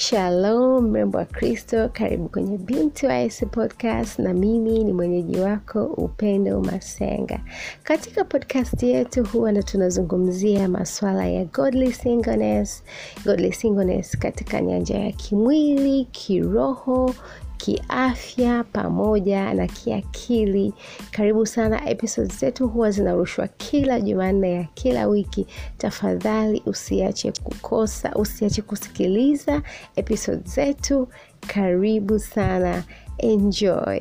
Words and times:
Shalom 0.00 0.84
mrembo 0.90 1.18
wa 1.18 1.24
Kristo, 1.24 1.88
karibu 1.92 2.28
kwenye 2.28 2.58
Binti 2.58 3.06
wa 3.06 3.14
Yesu 3.14 3.46
podcast, 3.46 4.18
na 4.18 4.34
mimi 4.34 4.84
ni 4.84 4.92
mwenyeji 4.92 5.40
wako 5.40 5.84
Upendo 5.84 6.60
Masenga. 6.60 7.40
Katika 7.82 8.24
podcast 8.24 8.82
yetu 8.82 9.24
huwa 9.24 9.52
na 9.52 9.62
tunazungumzia 9.62 10.68
masuala 10.68 11.26
ya 11.28 11.44
godly 11.44 11.92
singleness, 11.92 12.82
godly 13.24 13.52
singleness 13.52 14.18
katika 14.18 14.60
nyanja 14.60 14.98
ya 14.98 15.12
kimwili, 15.12 16.04
kiroho 16.04 17.14
kiafya 17.60 18.64
pamoja 18.64 19.54
na 19.54 19.66
kiakili. 19.66 20.72
Karibu 21.10 21.46
sana. 21.46 21.88
Episodes 21.90 22.38
zetu 22.40 22.68
huwa 22.68 22.90
zinarushwa 22.90 23.48
kila 23.48 24.00
Jumanne 24.00 24.52
ya 24.52 24.64
kila 24.64 25.06
wiki. 25.06 25.46
Tafadhali 25.78 26.62
usiache 26.66 27.32
kukosa, 27.32 28.14
usiache 28.14 28.62
kusikiliza 28.62 29.62
episodes 29.96 30.54
zetu. 30.54 31.08
Karibu 31.46 32.18
sana, 32.18 32.84
enjoy. 33.18 34.00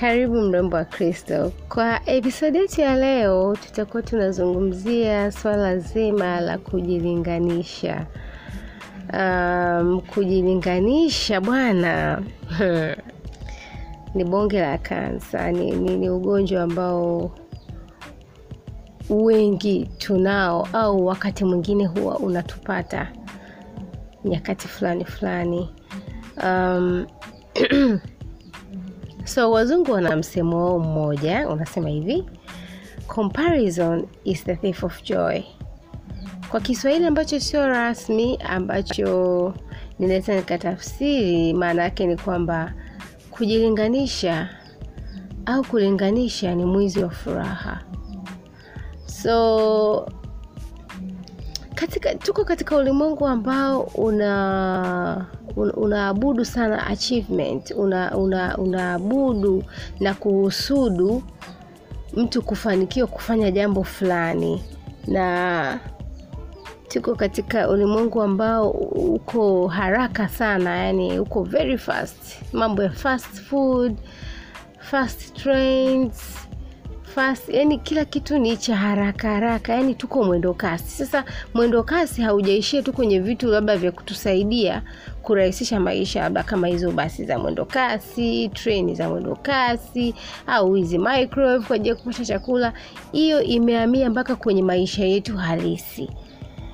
Karibu 0.00 0.42
mrembo 0.42 0.76
wa 0.76 0.84
Kristo. 0.84 1.52
Kwa 1.68 2.00
episodi 2.10 2.58
yetu 2.58 2.80
ya 2.80 2.96
leo, 2.96 3.56
tutakuwa 3.56 4.02
tunazungumzia 4.02 5.32
swala 5.32 5.78
zima 5.78 6.40
la 6.40 6.58
kujilinganisha. 6.58 8.06
Um, 9.12 10.00
kujilinganisha 10.00 11.40
bwana 11.40 12.22
ni 14.14 14.24
bonge 14.24 14.60
la 14.60 14.78
kansa, 14.78 15.52
ni, 15.52 15.70
ni, 15.70 15.96
ni 15.96 16.10
ugonjwa 16.10 16.62
ambao 16.62 17.30
wengi 19.10 19.90
tunao, 19.98 20.68
au 20.72 21.06
wakati 21.06 21.44
mwingine 21.44 21.86
huwa 21.86 22.18
unatupata 22.18 23.12
nyakati 24.24 24.68
fulani 24.68 25.04
fulani. 25.04 25.70
um, 26.44 27.06
So 29.28 29.50
wazungu 29.50 29.92
wana 29.92 30.16
msemo 30.16 30.56
wao 30.64 30.78
mmoja 30.78 31.48
unasema 31.48 31.88
hivi, 31.88 32.24
comparison 33.06 34.06
is 34.24 34.44
the 34.44 34.56
thief 34.56 34.84
of 34.84 35.02
joy. 35.02 35.42
Kwa 36.50 36.60
Kiswahili 36.60 37.06
ambacho 37.06 37.40
sio 37.40 37.66
rasmi, 37.68 38.36
ambacho 38.36 39.54
ninaweza 39.98 40.34
nikatafsiri, 40.36 41.52
maana 41.54 41.82
yake 41.82 42.06
ni 42.06 42.16
kwamba 42.16 42.72
kujilinganisha 43.30 44.48
au 45.46 45.64
kulinganisha 45.64 46.54
ni 46.54 46.64
mwizi 46.64 46.98
wa 47.02 47.10
furaha. 47.10 47.80
So 49.06 50.08
katika, 51.80 52.14
tuko 52.14 52.44
katika 52.44 52.76
ulimwengu 52.76 53.26
ambao 53.26 53.80
una 53.80 55.26
unaabudu 55.56 56.44
sana 56.44 56.86
achievement, 56.86 57.70
unaabudu 57.70 58.24
una, 58.24 58.56
una 58.58 59.70
na 60.00 60.14
kuhusudu 60.14 61.22
mtu 62.16 62.42
kufanikiwa 62.42 63.06
kufanya 63.06 63.50
jambo 63.50 63.84
fulani, 63.84 64.62
na 65.06 65.80
tuko 66.88 67.14
katika 67.14 67.68
ulimwengu 67.68 68.22
ambao 68.22 68.70
uko 68.70 69.68
haraka 69.68 70.28
sana, 70.28 70.76
yani 70.76 71.18
uko 71.20 71.42
very 71.42 71.78
fast, 71.78 72.42
mambo 72.52 72.82
ya 72.82 72.90
fast 72.90 73.40
food, 73.42 73.96
fast 74.78 75.34
trains 75.42 76.47
fast, 77.08 77.48
yani 77.48 77.78
kila 77.78 78.04
kitu 78.04 78.38
ni 78.38 78.56
cha 78.56 78.76
haraka 78.76 79.28
haraka, 79.30 79.72
yani 79.74 79.94
tuko 79.94 80.24
mwendo 80.24 80.54
kasi. 80.54 80.90
Sasa 81.04 81.24
mwendo 81.54 81.82
kasi 81.82 82.22
haujaishia 82.22 82.82
tu 82.82 82.92
kwenye 82.92 83.20
vitu 83.20 83.46
labda 83.48 83.76
vya 83.76 83.92
kutusaidia 83.92 84.82
kurahisisha 85.22 85.80
maisha, 85.80 86.20
labda 86.20 86.42
kama 86.42 86.66
hizo 86.68 86.90
basi 86.92 87.24
za 87.24 87.38
mwendo 87.38 87.64
kasi, 87.64 88.48
treni 88.48 88.94
za 88.94 89.08
mwendo 89.08 89.36
kasi, 89.42 90.14
au 90.46 90.74
hizi 90.74 90.98
microwave 90.98 91.66
kwa 91.66 91.76
ajili 91.76 91.88
ya 91.88 91.94
kupasha 91.94 92.24
chakula. 92.24 92.72
Hiyo 93.12 93.42
imehamia 93.42 94.10
mpaka 94.10 94.36
kwenye 94.36 94.62
maisha 94.62 95.04
yetu 95.04 95.36
halisi. 95.36 96.10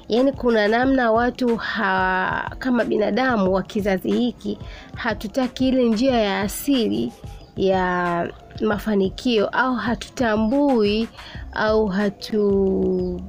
Yaani 0.08 0.32
kuna 0.32 0.68
namna 0.68 1.12
watu 1.12 1.56
ha, 1.56 2.50
kama 2.58 2.84
binadamu 2.84 3.52
wa 3.54 3.62
kizazi 3.62 4.12
hiki 4.12 4.58
hatutaki 4.94 5.68
ile 5.68 5.84
njia 5.88 6.14
ya 6.20 6.40
asili 6.40 7.12
ya 7.56 8.28
mafanikio 8.60 9.46
au 9.48 9.74
hatutambui 9.74 11.08
au 11.52 11.86
hatu 11.86 13.20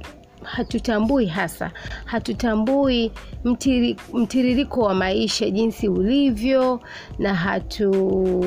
hatutambui 0.42 1.26
hasa 1.26 1.70
hatutambui 2.04 3.12
mtiri, 3.44 3.96
mtiririko 4.14 4.80
wa 4.80 4.94
maisha 4.94 5.50
jinsi 5.50 5.88
ulivyo 5.88 6.80
na 7.18 7.34
hatu, 7.34 7.92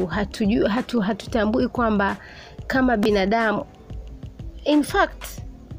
hatu, 0.05 0.65
hatu, 0.67 0.99
hatutambui 1.01 1.67
kwamba 1.67 2.17
kama 2.67 2.97
binadamu 2.97 3.65
in 4.65 4.83
fact 4.83 5.23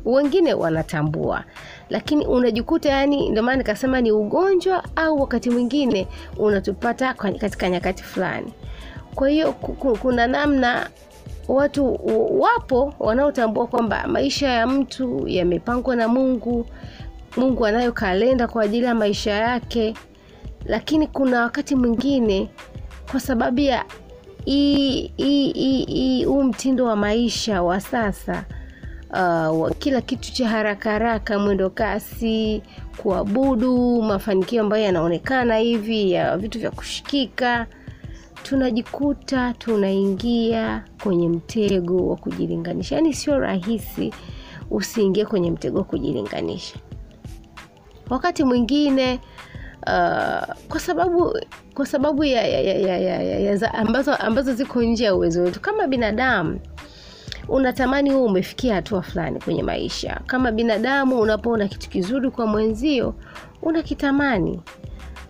wengine 0.05 0.55
wanatambua 0.55 1.45
lakini 1.91 2.27
unajikuta 2.27 2.89
yani, 2.91 3.29
ndio 3.29 3.43
maana 3.43 3.57
nikasema 3.59 4.01
ni 4.01 4.13
ugonjwa 4.13 4.85
au 4.97 5.21
wakati 5.21 5.51
mwingine 5.51 6.07
unatupata 6.37 7.15
katika 7.15 7.69
nyakati 7.69 8.03
fulani. 8.03 8.53
Kwa 9.15 9.29
hiyo 9.29 9.53
kuna 10.03 10.27
namna 10.27 10.91
watu 11.49 12.01
wapo 12.41 12.95
wanaotambua 12.99 13.67
kwamba 13.67 14.07
maisha 14.07 14.49
ya 14.49 14.67
mtu 14.67 15.29
yamepangwa 15.29 15.97
na 15.97 16.09
Mungu. 16.09 16.67
Mungu 17.37 17.67
anayo 17.67 17.93
kalenda 17.93 18.49
kwa 18.49 18.63
ajili 18.63 18.87
ya 18.87 18.95
maisha 18.95 19.31
yake, 19.31 19.95
lakini 20.67 21.07
kuna 21.07 21.43
wakati 21.43 21.75
mwingine 21.75 22.51
kwa 23.11 23.21
sababu 23.21 23.61
ya 23.61 23.85
huu 26.27 26.43
mtindo 26.43 26.85
wa 26.85 26.97
maisha 26.97 27.63
wa 27.63 27.81
sasa 27.81 28.45
uh, 29.13 29.71
kila 29.79 30.01
kitu 30.01 30.33
cha 30.33 30.49
haraka 30.49 30.91
haraka, 30.91 31.39
mwendo 31.39 31.71
kasi, 31.71 32.63
kuabudu 32.97 34.03
mafanikio 34.03 34.63
ambayo 34.63 34.85
yanaonekana 34.85 35.57
hivi 35.57 36.13
ya 36.13 36.37
vitu 36.37 36.59
vya 36.59 36.71
kushikika 36.71 37.67
tunajikuta 38.43 39.55
tunaingia 39.59 40.85
kwenye 41.03 41.29
mtego 41.29 42.07
wa 42.09 42.17
kujilinganisha. 42.17 42.95
Yaani 42.95 43.15
sio 43.15 43.39
rahisi 43.39 44.13
usiingie 44.71 45.25
kwenye 45.25 45.51
mtego 45.51 45.79
wa 45.79 45.85
kujilinganisha. 45.85 46.77
Wakati 48.11 48.45
mwingine 48.45 49.21
uh, 49.87 50.55
kwa 50.69 50.81
sababu 50.81 51.39
kwa 51.75 51.87
sababu 51.87 52.25
ya, 52.25 52.47
ya, 52.47 52.61
ya, 52.61 52.75
ya, 52.79 52.99
ya, 52.99 53.23
ya, 53.23 53.39
ya, 53.57 53.75
ambazo, 53.75 54.15
ambazo 54.15 54.55
ziko 54.55 54.83
nje 54.83 55.05
ya 55.05 55.15
uwezo 55.15 55.43
wetu 55.43 55.61
kama 55.61 55.87
binadamu 55.87 56.61
unatamani 57.49 58.11
huo 58.11 58.25
umefikia 58.25 58.75
hatua 58.75 59.03
fulani 59.03 59.41
kwenye 59.41 59.63
maisha. 59.63 60.21
Kama 60.27 60.53
binadamu 60.53 61.21
unapoona 61.21 61.69
kitu 61.69 61.89
kizuri 61.91 62.31
kwa 62.31 62.47
mwenzio 62.47 63.15
unakitamani. 63.63 64.61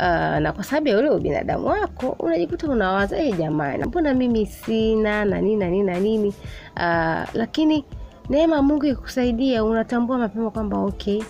Uh, 0.01 0.39
na 0.39 0.53
kwa 0.53 0.65
sababu 0.65 0.89
ya 0.89 0.99
ule 0.99 1.11
ubinadamu 1.11 1.67
wako 1.67 2.17
unajikuta 2.19 2.69
unawaza 2.69 3.17
hey, 3.17 3.33
jamani, 3.33 3.85
mbona 3.85 4.15
mimi 4.15 4.47
sina 4.47 5.25
na 5.25 5.41
nini 5.41 5.57
na 5.57 5.69
nini 5.71 5.83
na 5.83 6.01
nini. 6.01 6.29
Uh, 6.77 7.35
lakini 7.35 7.85
neema 8.29 8.63
Mungu 8.63 8.87
ikusaidia, 8.87 9.65
unatambua 9.65 10.19
mapema 10.19 10.51
kwamba 10.51 10.79
okay, 10.79 11.23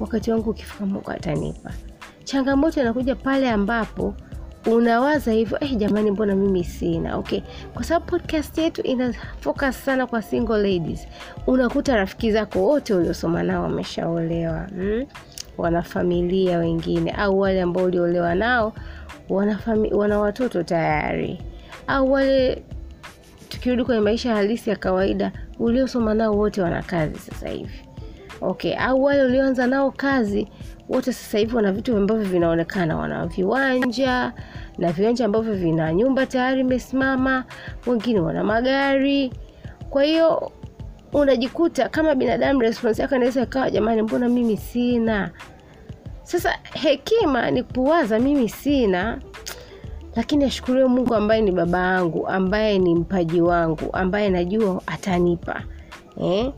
wakati 0.00 0.30
wangu 0.30 0.50
ukifika 0.50 0.86
Mungu 0.86 1.10
atanipa. 1.10 1.70
Changamoto 2.24 2.80
inakuja 2.80 3.14
pale 3.14 3.50
ambapo 3.50 4.14
unawaza 4.66 5.32
hivyo 5.32 5.58
eh, 5.60 5.76
jamani, 5.76 6.10
mbona 6.10 6.34
mimi 6.34 6.64
sina. 6.64 7.16
Okay, 7.16 7.40
kwa 7.74 7.84
sababu 7.84 8.06
podcast 8.06 8.58
yetu 8.58 8.82
ina 8.82 9.12
focus 9.40 9.84
sana 9.84 10.06
kwa 10.06 10.22
single 10.22 10.62
ladies. 10.72 11.08
Unakuta 11.46 11.96
rafiki 11.96 12.32
zako 12.32 12.58
wote 12.58 12.94
uliosoma 12.94 13.42
nao 13.42 13.62
wameshaolewa 13.62 14.58
hmm? 14.58 15.04
Wana 15.58 15.82
familia 15.82 16.58
wengine, 16.58 17.10
au 17.10 17.40
wale 17.40 17.62
ambao 17.62 17.84
uliolewa 17.84 18.34
nao 18.34 18.72
wana 19.92 20.18
watoto 20.18 20.62
tayari, 20.62 21.38
au 21.86 22.12
wale 22.12 22.62
tukirudi 23.48 23.84
kwenye 23.84 24.00
maisha 24.00 24.34
halisi 24.34 24.70
ya 24.70 24.76
kawaida 24.76 25.32
uliosoma 25.58 26.14
nao 26.14 26.32
wote 26.34 26.62
wana 26.62 26.82
kazi 26.82 27.18
sasa 27.18 27.48
hivi. 27.48 27.80
Okay, 28.40 28.74
au 28.76 29.02
wale 29.04 29.24
ulioanza 29.24 29.66
nao 29.66 29.90
kazi 29.90 30.48
wote 30.88 31.12
sasa 31.12 31.38
hivi 31.38 31.56
wana 31.56 31.72
vitu 31.72 31.96
ambavyo 31.96 32.24
vinaonekana, 32.28 32.96
wana 32.96 33.26
viwanja 33.26 34.32
na 34.78 34.92
viwanja 34.92 35.24
ambavyo 35.24 35.54
vina 35.54 35.92
nyumba 35.94 36.26
tayari 36.26 36.60
imesimama, 36.60 37.44
wengine 37.86 38.20
wana 38.20 38.44
magari. 38.44 39.32
Kwa 39.90 40.04
hiyo 40.04 40.52
unajikuta 41.12 41.88
kama 41.88 42.14
binadamu 42.14 42.60
response 42.60 43.02
yako 43.02 43.16
inaweza 43.16 43.42
ikawa 43.42 43.70
jamani, 43.70 44.02
mbona 44.02 44.28
mimi 44.28 44.56
sina. 44.56 45.30
Sasa 46.22 46.58
hekima 46.72 47.50
ni 47.50 47.62
kuwaza 47.62 48.18
mimi 48.18 48.48
sina, 48.48 49.18
lakini 50.16 50.44
ashukuriwe 50.44 50.88
mungu 50.88 51.14
ambaye 51.14 51.42
ni 51.42 51.52
baba 51.52 51.78
yangu 51.78 52.28
ambaye 52.28 52.78
ni 52.78 52.94
mpaji 52.94 53.40
wangu 53.40 53.90
ambaye 53.92 54.30
najua 54.30 54.82
atanipa 54.86 55.62
eh? 56.22 56.52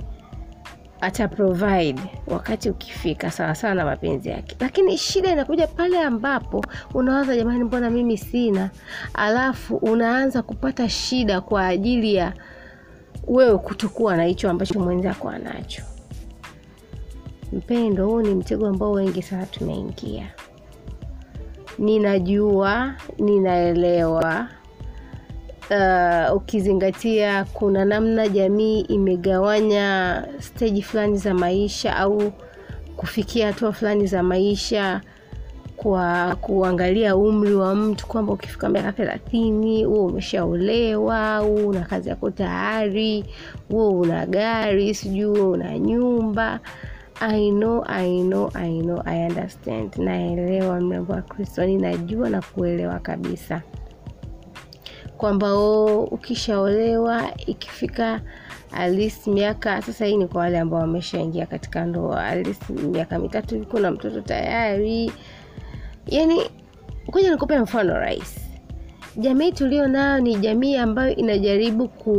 ata 1.00 1.28
provide 1.28 2.00
wakati 2.26 2.70
ukifika 2.70 3.30
sawasawa 3.30 3.74
na 3.74 3.84
mapenzi 3.84 4.28
yake 4.28 4.56
lakini 4.60 4.98
shida 4.98 5.32
inakuja 5.32 5.66
pale 5.66 6.00
ambapo 6.00 6.64
unawaza 6.94 7.36
jamani 7.36 7.64
mbona 7.64 7.90
mimi 7.90 8.18
sina 8.18 8.70
alafu 9.14 9.76
unaanza 9.76 10.42
kupata 10.42 10.88
shida 10.88 11.40
kwa 11.40 11.66
ajili 11.66 12.14
ya 12.14 12.32
wewe 13.30 13.58
kutokuwa 13.58 14.16
na 14.16 14.24
hicho 14.24 14.50
ambacho 14.50 14.80
mwenzako 14.80 15.28
anacho. 15.28 15.82
Mpendo 17.52 18.06
huu 18.08 18.20
ni 18.22 18.34
mtego 18.34 18.66
ambao 18.66 18.92
wengi 18.92 19.22
sana 19.22 19.46
tumeingia. 19.46 20.26
Ninajua 21.78 22.94
ninaelewa. 23.18 24.48
Uh, 25.70 26.36
ukizingatia 26.36 27.44
kuna 27.44 27.84
namna 27.84 28.28
jamii 28.28 28.80
imegawanya 28.80 30.24
steji 30.38 30.82
fulani 30.82 31.16
za 31.16 31.34
maisha 31.34 31.96
au 31.96 32.32
kufikia 32.96 33.46
hatua 33.46 33.72
fulani 33.72 34.06
za 34.06 34.22
maisha 34.22 35.00
kwa 35.82 36.36
kuangalia 36.40 37.16
umri 37.16 37.54
wa 37.54 37.74
mtu 37.74 38.06
kwamba 38.06 38.32
ukifika 38.32 38.68
miaka 38.68 38.92
thelathini 38.92 39.84
huo 39.84 40.06
umeshaolewa 40.06 41.28
au 41.34 41.68
una 41.68 41.80
kazi 41.80 42.08
yako 42.08 42.30
tayari 42.30 43.24
huo 43.68 43.90
una 43.90 44.26
gari 44.26 44.94
sijui 44.94 45.40
una 45.40 45.78
nyumba 45.78 46.60
I 47.22 47.50
know, 47.50 47.84
I 47.86 48.22
know, 48.22 48.50
I 48.54 48.80
know, 48.80 49.02
I 49.04 49.26
understand. 49.28 49.96
Naelewa 49.96 50.80
mrembo 50.80 51.12
wa 51.12 51.22
Kristo, 51.22 51.66
ninajua 51.66 52.30
na 52.30 52.42
kuelewa 52.42 52.98
kabisa 52.98 53.62
kwamba 55.16 55.52
o 55.52 56.02
ukishaolewa 56.04 57.22
ikifika 57.46 58.20
at 58.72 59.26
miaka 59.26 59.82
sasa, 59.82 60.04
hii 60.04 60.16
ni 60.16 60.26
kwa 60.26 60.40
wale 60.40 60.58
ambao 60.58 60.80
wameshaingia 60.80 61.46
katika 61.46 61.84
ndoa, 61.84 62.26
at 62.26 62.70
miaka 62.70 63.18
mitatu 63.18 63.54
hivi 63.54 63.66
kuna 63.66 63.90
mtoto 63.90 64.20
tayari. 64.20 65.12
Yani, 66.10 66.40
kuja 67.06 67.30
nikupe 67.30 67.58
mfano 67.58 67.94
rahisi. 67.94 68.40
Jamii 69.16 69.52
tulio 69.52 69.88
nayo 69.88 70.20
ni 70.20 70.34
jamii 70.36 70.76
ambayo 70.76 71.16
inajaribu 71.16 71.88
ku 71.88 72.12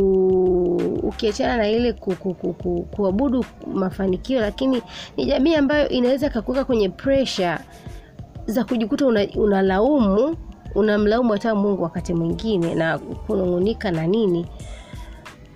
ukiachana 1.02 1.56
na 1.56 1.68
ile 1.68 1.92
ku, 1.92 2.14
ku, 2.16 2.34
ku, 2.34 2.52
ku, 2.52 2.82
kuabudu 2.96 3.44
mafanikio 3.74 4.40
lakini 4.40 4.82
ni 5.16 5.24
jamii 5.26 5.54
ambayo 5.54 5.88
inaweza 5.88 6.30
kakuweka 6.30 6.64
kwenye 6.64 6.88
presha 6.88 7.60
za 8.46 8.64
kujikuta 8.64 9.06
unalaumu 9.34 10.24
una 10.24 10.36
unamlaumu 10.74 11.32
hata 11.32 11.54
mungu 11.54 11.82
wakati 11.82 12.14
mwingine 12.14 12.74
na 12.74 12.98
kunung'unika 12.98 13.90
na 13.90 14.06
nini. 14.06 14.46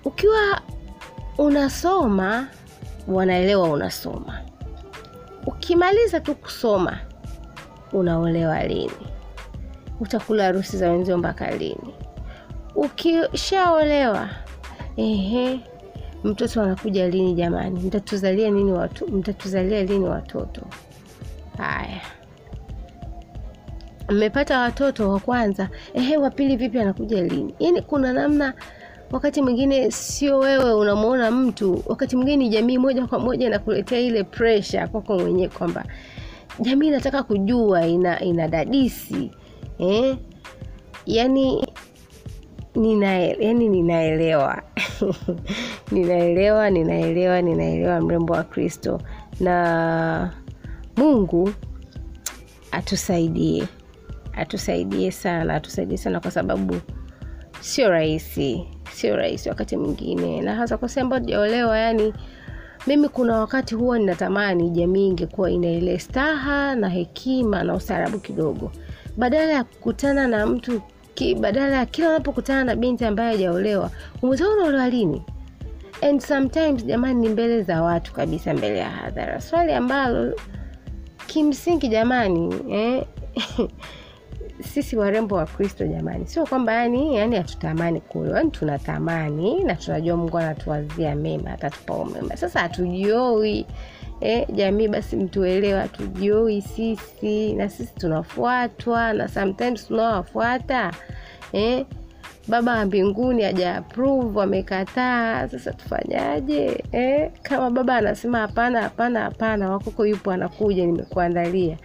Ukiwa 0.04 0.60
unasoma 1.38 2.48
wanaelewa 3.08 3.68
unasoma. 3.70 4.40
Ukimaliza 5.46 6.20
tu 6.20 6.34
kusoma 6.34 6.98
unaolewa 7.92 8.64
lini? 8.64 8.90
Utakula 10.00 10.44
harusi 10.44 10.76
za 10.76 10.90
wenzio 10.90 11.18
mpaka 11.18 11.50
lini? 11.50 11.94
Ukishaolewa 12.74 14.28
ehe 14.96 15.60
mtoto 16.24 16.62
anakuja 16.62 17.08
lini 17.08 17.34
jamani? 17.34 17.80
Mtatuzalia 17.80 18.50
nini 18.50 18.72
watu 18.72 19.08
mtatuzalia 19.08 19.82
lini 19.82 20.04
watoto? 20.04 20.60
Haya. 21.58 22.00
Mmepata 24.08 24.60
watoto 24.60 25.10
wa 25.10 25.20
kwanza 25.20 25.68
ehe 25.94 26.16
wapili 26.16 26.56
vipi 26.56 26.78
anakuja 26.78 27.22
lini? 27.22 27.54
Yaani 27.58 27.82
kuna 27.82 28.12
namna 28.12 28.54
wakati 29.12 29.42
mwingine 29.42 29.90
sio 29.90 30.38
wewe 30.38 30.72
unamwona 30.72 31.30
mtu 31.30 31.82
wakati 31.86 32.16
mwingine 32.16 32.36
ni 32.36 32.48
jamii 32.48 32.78
moja 32.78 33.06
kwa 33.06 33.18
moja 33.18 33.46
inakuletea 33.46 34.00
ile 34.00 34.24
presha 34.24 34.88
kwako 34.88 35.18
mwenyewe 35.18 35.48
kwamba 35.48 35.84
jamii 36.60 36.86
inataka 36.88 37.22
kujua 37.22 37.86
ina 37.86 38.20
inadadisi 38.20 39.30
eh? 39.78 40.16
yani 41.06 41.66
nina 42.76 43.18
yani 43.18 43.68
ninaelewa. 43.68 44.62
Ninaelewa 45.92 46.70
ninaelewa 46.70 47.42
ninaelewa 47.42 48.00
mrembo 48.00 48.32
wa 48.32 48.42
kristo. 48.44 49.00
Na 49.40 50.32
mungu 50.96 51.50
atusaidie 52.70 53.68
atusaidie 54.32 55.10
sana 55.10 55.54
atusaidie 55.54 55.96
sana 55.96 56.20
kwa 56.20 56.30
sababu 56.30 56.76
sio 57.60 57.88
rahisi 57.90 58.66
sio 58.92 59.16
rahisi 59.16 59.48
wakati 59.48 59.76
mwingine. 59.76 60.40
Na 60.40 60.54
hasa 60.54 60.76
kwa 60.76 60.88
ambao 60.96 61.20
tujaolewa 61.20 61.78
yani 61.78 62.14
mimi 62.86 63.08
kuna 63.08 63.40
wakati 63.40 63.74
huwa 63.74 63.98
ninatamani 63.98 64.70
jamii 64.70 65.06
ingekuwa 65.06 65.50
ina 65.50 65.68
ile 65.70 65.98
staha 65.98 66.74
na 66.74 66.88
hekima 66.88 67.62
na 67.64 67.74
ustaarabu 67.74 68.18
kidogo. 68.18 68.72
Badala 69.16 69.52
ya 69.52 69.64
kukutana 69.64 70.28
na 70.28 70.46
mtu 70.46 70.80
ki, 71.14 71.34
badala 71.34 71.76
ya 71.76 71.86
kila 71.86 72.08
unapokutana 72.08 72.64
na 72.64 72.76
binti 72.76 73.04
ambaye 73.04 73.30
hajaolewa 73.32 73.90
umetoka 74.22 74.50
unaolewa 74.52 74.88
lini? 74.88 75.22
And 76.02 76.20
sometimes 76.20 76.84
jamani 76.86 77.20
ni 77.20 77.28
mbele 77.28 77.62
za 77.62 77.82
watu 77.82 78.12
kabisa 78.12 78.54
mbele 78.54 78.78
ya 78.78 78.90
hadhara. 78.90 79.40
Swali 79.40 79.72
ambalo 79.72 80.34
kimsingi 81.26 81.88
jamani 81.88 82.54
eh, 82.72 83.04
sisi 84.62 84.96
warembo 84.96 85.36
wa 85.36 85.46
kristo 85.46 85.86
jamani 85.86 86.26
sio 86.26 86.46
kwamba 86.46 86.72
yani 86.72 87.16
yani 87.16 87.36
hatutamani 87.36 88.00
kuolewa 88.00 88.38
yani 88.38 88.50
tunatamani 88.50 89.64
na 89.64 89.74
tunajua 89.74 90.16
mungu 90.16 90.38
anatuwazia 90.38 91.14
mema 91.16 91.50
atatupa 91.50 91.94
umema 91.94 92.36
sasa 92.36 92.60
hatujioi 92.60 93.66
eh, 94.20 94.46
jamii 94.52 94.88
basi 94.88 95.16
mtuelewa 95.16 95.80
hatujioi 95.80 96.62
sisi 96.62 97.52
na 97.52 97.68
sisi 97.68 97.94
tunafuatwa 97.94 99.12
na 99.12 99.28
sometimes 99.28 99.86
tunawafuata 99.86 100.90
eh, 101.52 101.86
baba 102.48 102.78
wa 102.78 102.84
mbinguni 102.84 103.42
haja 103.42 103.76
approve 103.76 104.42
amekataa 104.42 105.48
sasa 105.48 105.72
tufanyaje 105.72 106.84
eh? 106.92 107.30
kama 107.42 107.70
baba 107.70 107.96
anasema 107.96 108.38
hapana 108.38 108.82
hapana 108.82 109.20
hapana 109.20 109.70
wakoko 109.70 110.06
yupo 110.06 110.30
anakuja 110.30 110.86
nimekuandalia 110.86 111.76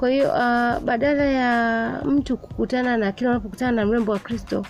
kwa 0.00 0.10
hiyo 0.10 0.28
uh, 0.28 0.78
badala 0.84 1.24
ya 1.24 2.02
mtu 2.04 2.36
kukutana 2.36 2.96
na 2.96 3.12
kila 3.12 3.30
unapokutana 3.30 3.72
na 3.72 3.86
mrembo 3.86 4.12
wa 4.12 4.18
kristo 4.18 4.66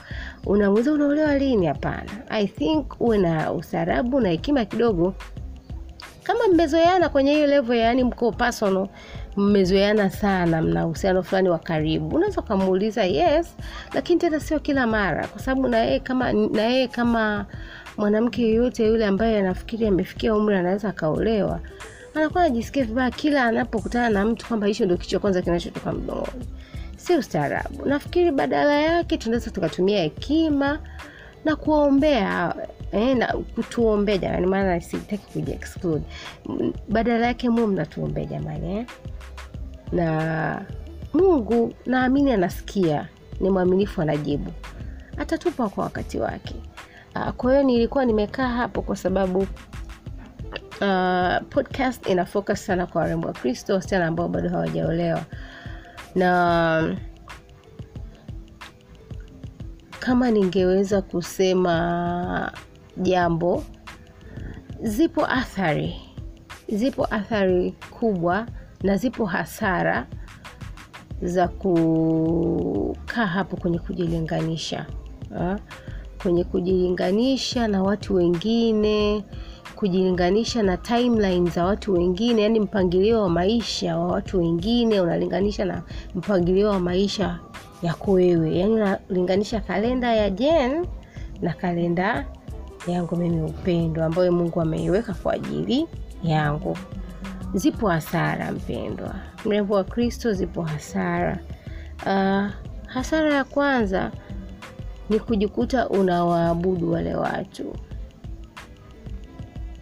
unamuuliza 0.47 0.93
unaolewa 0.93 1.39
lini? 1.39 1.67
Hapana. 1.67 2.11
I 2.29 2.47
think 2.47 3.01
uwe 3.01 3.19
na 3.19 3.53
ustaarabu 3.53 4.21
na 4.21 4.29
hekima 4.29 4.65
kidogo. 4.65 5.15
Kama 6.23 6.49
mmezoeana 6.49 7.09
kwenye 7.09 7.33
hiyo 7.35 7.47
level 7.47 7.79
yaani 7.79 8.05
mko 8.05 8.33
personal 8.33 8.89
mmezoeana 9.37 10.11
sana 10.11 10.63
mna 10.63 10.87
uhusiano 10.87 11.23
fulani 11.23 11.49
wa 11.49 11.59
karibu 11.59 12.17
unaweza 12.17 12.41
ukamuuliza 12.41 13.05
yes 13.05 13.57
lakini 13.95 14.21
tena 14.21 14.41
sio 14.41 14.61
kila 14.61 14.87
mara 14.87 15.27
kwa 15.27 15.41
sababu 15.41 15.69
na 15.69 15.79
yeye 15.79 16.01
kama 16.01 16.33
na 16.33 16.89
kama 16.89 17.47
mwanamke 17.97 18.43
yeyote 18.43 18.87
yule 18.87 19.07
ambaye 19.07 19.39
anafikiri 19.39 19.87
amefikia 19.87 20.35
umri 20.35 20.57
anaweza 20.57 20.89
akaolewa 20.89 21.61
anakuwa 22.15 22.45
anajisikia 22.45 22.85
vibaya 22.85 23.11
kila 23.11 23.45
anapokutana 23.45 24.11
na 24.11 24.25
mtu 24.25 24.47
kwamba 24.47 24.67
hicho 24.67 24.85
ndio 24.85 24.97
kichwa 24.97 25.21
kwanza 25.21 25.43
kinachotoka 25.43 25.93
mdomoni. 25.93 26.47
Si 26.97 27.17
ustaarabu. 27.17 27.87
Nafikiri 27.87 28.31
badala 28.31 28.73
yake 28.83 29.17
tunaweza 29.19 29.51
tukatumia 29.51 30.03
hekima 30.03 30.79
na 31.45 31.57
kuwaombea 31.57 32.55
eh, 32.93 33.17
na 33.17 33.27
kutuombea 33.55 34.19
jamani 34.19 34.47
maana 34.47 34.81
sitaki 34.81 35.33
kuja 35.33 35.55
exclude. 35.55 36.05
Badala 36.89 37.27
yake 37.27 37.49
mu 37.51 37.67
mnatuombea 37.67 38.25
jamani 38.25 38.77
eh? 38.77 38.87
na 39.93 40.63
mungu 41.15 41.75
naamini 41.87 42.33
anasikia 42.33 43.09
ni 43.41 43.51
mwaminifu 43.51 44.03
anajibu. 44.03 44.53
Atatupa 45.17 45.69
kwa 45.69 45.85
wakati 45.85 46.19
wake. 46.19 46.55
Uh, 47.17 47.31
kwa 47.31 47.51
hiyo 47.53 47.63
nilikuwa 47.65 48.05
nimekaa 48.05 48.49
hapo 48.49 48.83
kwa 48.83 48.97
sababu 48.97 49.47
uh, 50.81 51.49
podcast 51.49 52.07
ina 52.07 52.25
focus 52.25 52.67
sana 52.67 52.87
kwa 52.87 53.03
warembo 53.03 53.27
wa 53.29 53.35
kristo 53.35 53.75
wasichana 53.75 54.07
ambao 54.07 54.29
bado 54.29 54.49
hawajaolewa 54.49 55.23
na 56.15 56.97
kama 59.99 60.31
ningeweza 60.31 61.03
kusema 61.03 62.53
jambo 62.97 63.65
zipo 64.83 65.27
athari 65.27 66.01
zipo 66.69 67.07
athari 67.11 67.75
kubwa 67.91 68.47
na 68.83 68.97
zipo 68.97 69.25
hasara 69.27 70.07
za 71.23 71.49
kukaa 71.49 73.27
hapo 73.27 73.57
kwenye 73.57 73.79
kujilinganisha 73.79 74.87
ha? 75.39 75.59
kwenye 76.23 76.45
kujilinganisha 76.45 77.69
na 77.69 77.83
watu 77.83 78.15
wengine 78.15 79.25
kujilinganisha 79.81 80.63
na 80.63 80.77
timeline 80.77 81.51
za 81.51 81.65
watu 81.65 81.93
wengine 81.93 82.43
yani 82.43 82.61
mpangilio 82.61 83.23
wa 83.23 83.29
maisha 83.31 83.99
wa 83.99 84.07
watu 84.07 84.39
wengine 84.39 85.01
unalinganisha 85.01 85.65
na 85.65 85.83
mpangilio 86.15 86.69
wa 86.71 86.81
maisha 86.81 87.39
yako 87.83 88.13
wewe, 88.13 88.59
yani 88.59 88.73
unalinganisha 88.75 89.61
kalenda 89.61 90.15
ya 90.15 90.31
Jen 90.31 90.87
na 91.43 91.53
kalenda 91.53 92.27
yangu 92.87 93.17
mimi 93.17 93.43
Upendo, 93.43 94.05
ambayo 94.05 94.33
Mungu 94.33 94.61
ameiweka 94.61 95.15
kwa 95.15 95.33
ajili 95.33 95.87
yangu. 96.23 96.79
Zipo 97.55 97.89
hasara 97.89 98.53
mpendwa, 98.53 99.15
mrembo 99.45 99.75
wa 99.75 99.85
Kristo, 99.85 100.33
zipo 100.33 100.63
hasara. 100.63 101.39
Uh, 102.07 102.51
hasara 102.87 103.35
ya 103.35 103.45
kwanza 103.45 104.11
ni 105.11 105.19
kujikuta 105.21 105.89
unawaabudu 105.89 106.93
wale 106.93 107.15
watu, 107.15 107.77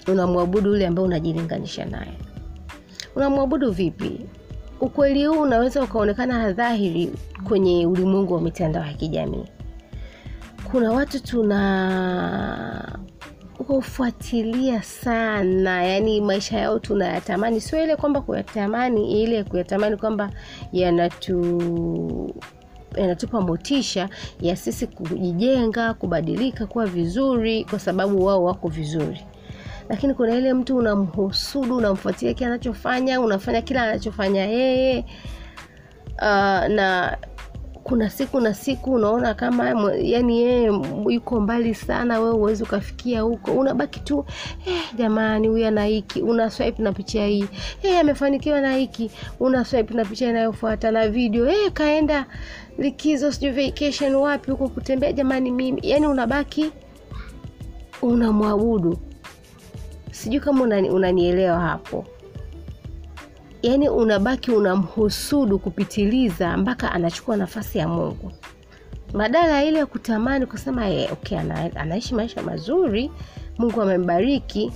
unamwabudu 0.09 0.71
yule 0.71 0.87
ambaye 0.87 1.07
unajilinganisha 1.09 1.85
naye. 1.85 2.13
Unamwabudu 3.17 3.71
vipi? 3.71 4.21
Ukweli 4.81 5.27
huu 5.27 5.41
unaweza 5.41 5.83
ukaonekana 5.83 6.53
dhahiri 6.53 7.11
kwenye 7.45 7.87
ulimwengu 7.87 8.35
wa 8.35 8.41
mitandao 8.41 8.85
ya 8.87 8.93
kijamii. 8.95 9.45
Kuna 10.71 10.93
watu 10.93 11.23
tuna 11.23 12.99
ufuatilia 13.69 14.83
sana, 14.83 15.85
yani 15.85 16.21
maisha 16.21 16.59
yao 16.59 16.79
tunayatamani, 16.79 17.61
sio 17.61 17.85
ile 17.85 17.97
kwamba 17.97 18.21
kuyatamani, 18.21 19.23
ile 19.23 19.45
kuyatamani 19.45 19.97
kwamba 19.97 20.31
yanatu 20.73 22.35
yanatupa 22.97 23.41
motisha 23.41 24.09
ya 24.41 24.57
sisi 24.57 24.87
kujijenga, 24.87 25.95
kubadilika, 25.95 26.67
kuwa 26.67 26.87
vizuri, 26.87 27.65
kwa 27.65 27.79
sababu 27.79 28.25
wao 28.25 28.45
wako 28.45 28.69
vizuri. 28.69 29.21
Lakini 29.89 30.15
kuna 30.15 30.35
ile 30.35 30.55
mtu 30.55 30.77
unamhusudu, 30.77 31.77
unamfuatilia 31.77 32.35
kile 32.35 32.47
anachofanya, 32.47 33.21
unafanya 33.21 33.63
kila 33.63 33.83
anachofanya 33.83 34.45
yeye. 34.47 35.05
Uh, 36.19 36.67
na 36.69 37.17
kuna 37.85 38.11
siku 38.11 38.41
na 38.41 38.55
siku 38.55 38.93
unaona 38.95 39.35
kama 39.35 39.93
yani 40.03 40.43
yeye 40.43 40.73
yuko 41.09 41.41
mbali 41.41 41.75
sana, 41.75 42.21
wewe 42.21 42.35
uwezi 42.35 42.63
ukafikia 42.63 43.21
huko, 43.21 43.53
unabaki 43.53 44.01
tu 44.01 44.25
eh, 44.67 44.81
jamani, 44.97 45.49
huyu 45.49 45.67
ana 45.67 45.85
hiki, 45.85 46.23
una 46.23 46.51
swipe 46.51 46.83
na 46.83 46.93
picha 46.93 47.27
hii 47.27 47.45
eh, 47.83 47.99
amefanikiwa 48.01 48.61
na 48.61 48.77
hiki, 48.77 49.11
una 49.41 49.65
swipe 49.65 49.95
na 49.95 50.05
picha 50.05 50.29
inayofuata 50.31 50.91
na 50.91 51.09
video 51.09 51.49
eh, 51.49 51.73
kaenda 51.73 52.27
likizo, 52.79 53.33
sijui 53.33 53.51
vacation 53.67 54.15
wapi 54.15 54.51
huko 54.51 54.69
kutembea, 54.69 55.13
jamani, 55.13 55.51
mimi 55.51 55.81
yani 55.85 56.07
unabaki 56.07 56.73
unamwabudu. 58.03 58.99
Sijui 60.19 60.41
kama 60.41 60.63
unani, 60.65 60.91
unanielewa 60.91 61.61
hapo. 61.61 62.05
Yaani 63.63 63.89
unabaki 63.89 64.51
unamhusudu 64.51 65.59
kupitiliza 65.59 66.57
mpaka 66.57 66.93
anachukua 66.93 67.37
nafasi 67.37 67.79
ya 67.79 67.89
Mungu, 67.89 68.33
badala 69.15 69.65
ile 69.65 69.79
ya 69.79 69.87
kutamani 69.87 70.47
kusema 70.47 70.87
ye, 70.87 71.11
okay, 71.13 71.39
ana, 71.39 71.77
anaishi 71.77 72.15
maisha 72.15 72.43
mazuri, 72.43 73.11
Mungu 73.59 73.83
amembariki, 73.83 74.73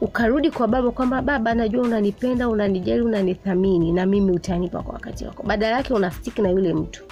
ukarudi 0.00 0.50
kwa 0.50 0.68
Baba 0.68 0.90
kwamba 0.90 1.22
Baba, 1.22 1.54
najua 1.54 1.82
unanipenda, 1.82 2.48
unanijali, 2.48 3.02
unanithamini 3.02 3.92
na 3.92 4.06
mimi 4.06 4.30
utanipa 4.32 4.82
kwa 4.82 4.94
wakati 4.94 5.24
wako. 5.24 5.42
Badala 5.42 5.76
yake 5.76 5.94
unastiki 5.94 6.42
na 6.42 6.50
yule 6.50 6.74
mtu, 6.74 7.04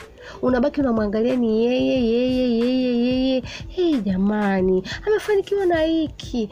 unabaki 0.43 0.81
unamwangalia 0.81 1.37
ni 1.37 1.65
yeye 1.67 2.05
yeye 2.05 2.61
yeye 2.63 3.05
yeye. 3.07 3.43
Hey, 3.69 3.97
jamani 4.01 4.83
amefanikiwa 5.07 5.67
na 5.67 5.81
hiki 5.83 6.51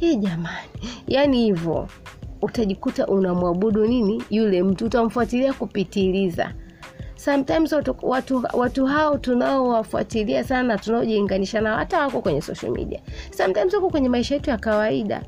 hey, 0.00 0.16
jamani, 0.16 0.68
yaani 1.08 1.44
hivyo 1.44 1.88
utajikuta 2.42 3.06
unamwabudu 3.06 3.86
nini 3.86 4.22
yule 4.30 4.62
mtu, 4.62 4.86
utamfuatilia 4.86 5.52
kupitiliza. 5.52 6.54
Sometimes 7.16 7.72
watu, 7.72 7.96
watu, 8.02 8.44
watu 8.52 8.86
hao 8.86 9.18
tunaowafuatilia 9.18 10.44
sana, 10.44 10.78
tunaojilinganisha 10.78 11.60
nao, 11.60 11.76
hata 11.76 12.00
wako 12.00 12.20
kwenye 12.22 12.40
social 12.42 12.72
media, 12.72 13.00
sometimes 13.36 13.74
wako 13.74 13.90
kwenye 13.90 14.08
maisha 14.08 14.34
yetu 14.34 14.50
ya 14.50 14.58
kawaida. 14.58 15.22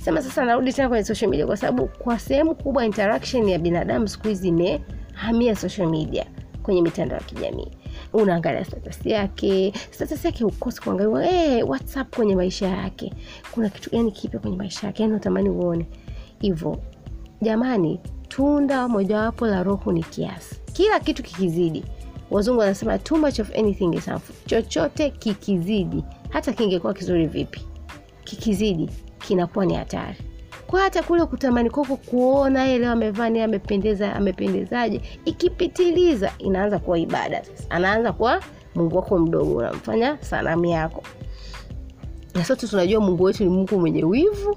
Sema 0.00 0.22
sasa, 0.22 0.44
narudi 0.44 0.72
tena 0.72 0.88
kwenye 0.88 1.04
social 1.04 1.30
media, 1.30 1.46
kwa 1.46 1.56
sababu 1.56 1.86
kwa 1.88 2.18
sehemu 2.18 2.54
kubwa 2.54 2.84
interaction 2.86 3.48
ya 3.48 3.58
binadamu 3.58 4.08
siku 4.08 4.28
hizi 4.28 4.48
imehamia 4.48 5.56
social 5.56 5.88
media, 5.88 6.26
kwenye 6.62 6.82
mitandao 6.82 7.18
ya 7.18 7.24
kijamii 7.24 7.68
unaangalia 8.12 8.64
status 8.64 9.06
yake, 9.06 9.72
status 9.90 10.24
yake 10.24 10.44
ukosi 10.44 10.80
kuangalia 10.80 11.30
hey, 11.30 11.62
WhatsApp 11.62 12.16
kwenye 12.16 12.36
maisha 12.36 12.68
yake, 12.68 13.12
kuna 13.52 13.68
kitu 13.68 13.90
gani 13.90 14.12
kipya 14.12 14.40
kwenye 14.40 14.56
maisha 14.56 14.86
yake, 14.86 15.02
yani 15.02 15.12
unatamani 15.14 15.48
uone 15.48 15.86
hivyo 16.40 16.78
jamani, 17.42 18.00
tunda 18.28 18.88
mojawapo 18.88 19.46
la 19.46 19.62
Roho 19.62 19.92
ni 19.92 20.02
kiasi. 20.02 20.56
Kila 20.72 21.00
kitu 21.00 21.22
kikizidi, 21.22 21.84
wazungu 22.30 22.60
wanasema 22.60 22.98
too 22.98 23.16
much 23.18 23.38
of 23.40 23.50
anything 23.58 23.94
is 23.94 24.06
harmful. 24.06 24.36
Chochote 24.46 25.10
kikizidi, 25.10 26.04
hata 26.28 26.52
kingekuwa 26.52 26.94
kizuri 26.94 27.26
vipi, 27.26 27.60
kikizidi 28.24 28.90
kinakuwa 29.18 29.66
ni 29.66 29.74
hatari. 29.74 30.16
Kwa 30.70 30.80
hata 30.80 31.02
kule 31.02 31.24
kutamani 31.26 31.70
kwako 31.70 31.96
kuona 31.96 32.64
yeye 32.64 32.78
leo 32.78 32.90
amevaa 32.92 33.28
ni 33.28 33.40
amependeza, 33.40 34.14
amependezaje, 34.14 35.00
ikipitiliza 35.24 36.32
inaanza 36.38 36.78
kuwa 36.78 36.98
ibada. 36.98 37.44
Sasa 37.44 37.70
anaanza 37.70 38.12
kuwa 38.12 38.40
Mungu 38.74 38.96
wako 38.96 39.18
mdogo, 39.18 39.54
unamfanya 39.56 40.18
sanamu 40.22 40.64
yako. 40.66 41.02
Na 42.34 42.44
sote 42.44 42.66
tunajua 42.66 43.00
Mungu 43.00 43.22
wetu 43.24 43.44
ni 43.44 43.50
Mungu 43.50 43.78
mwenye 43.80 44.04
wivu 44.04 44.56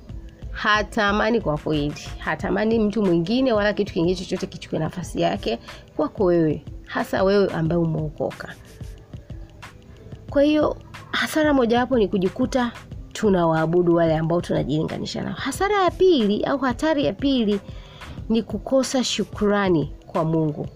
hatamani 0.51 1.41
kwa 1.41 1.58
kweli, 1.58 1.93
hatamani 2.17 2.79
mtu 2.79 3.01
mwingine 3.03 3.53
wala 3.53 3.74
kitu 3.74 3.93
kingine 3.93 4.15
chochote 4.15 4.48
kichukue 4.48 4.79
nafasi 4.79 5.22
yake 5.22 5.60
kwako 5.96 6.24
wewe, 6.25 6.65
hasa 6.86 7.24
wewe 7.24 7.48
ambaye 7.53 7.82
umeokoka. 7.82 8.53
Kwa 10.29 10.43
hiyo 10.43 10.77
hasara 11.12 11.53
mojawapo 11.53 11.98
ni 11.98 12.08
kujikuta 12.08 12.72
tunawaabudu 13.13 13.96
wale 13.96 14.17
ambao 14.17 14.41
tunajilinganisha 14.41 15.22
nao. 15.22 15.34
Hasara 15.34 15.84
ya 15.84 15.91
pili 15.91 16.43
au 16.43 16.58
hatari 16.58 17.05
ya 17.05 17.13
pili 17.13 17.60
ni 18.29 18.43
kukosa 18.43 19.03
shukrani 19.03 19.93
kwa 20.08 20.24
Mungu. 20.25 20.67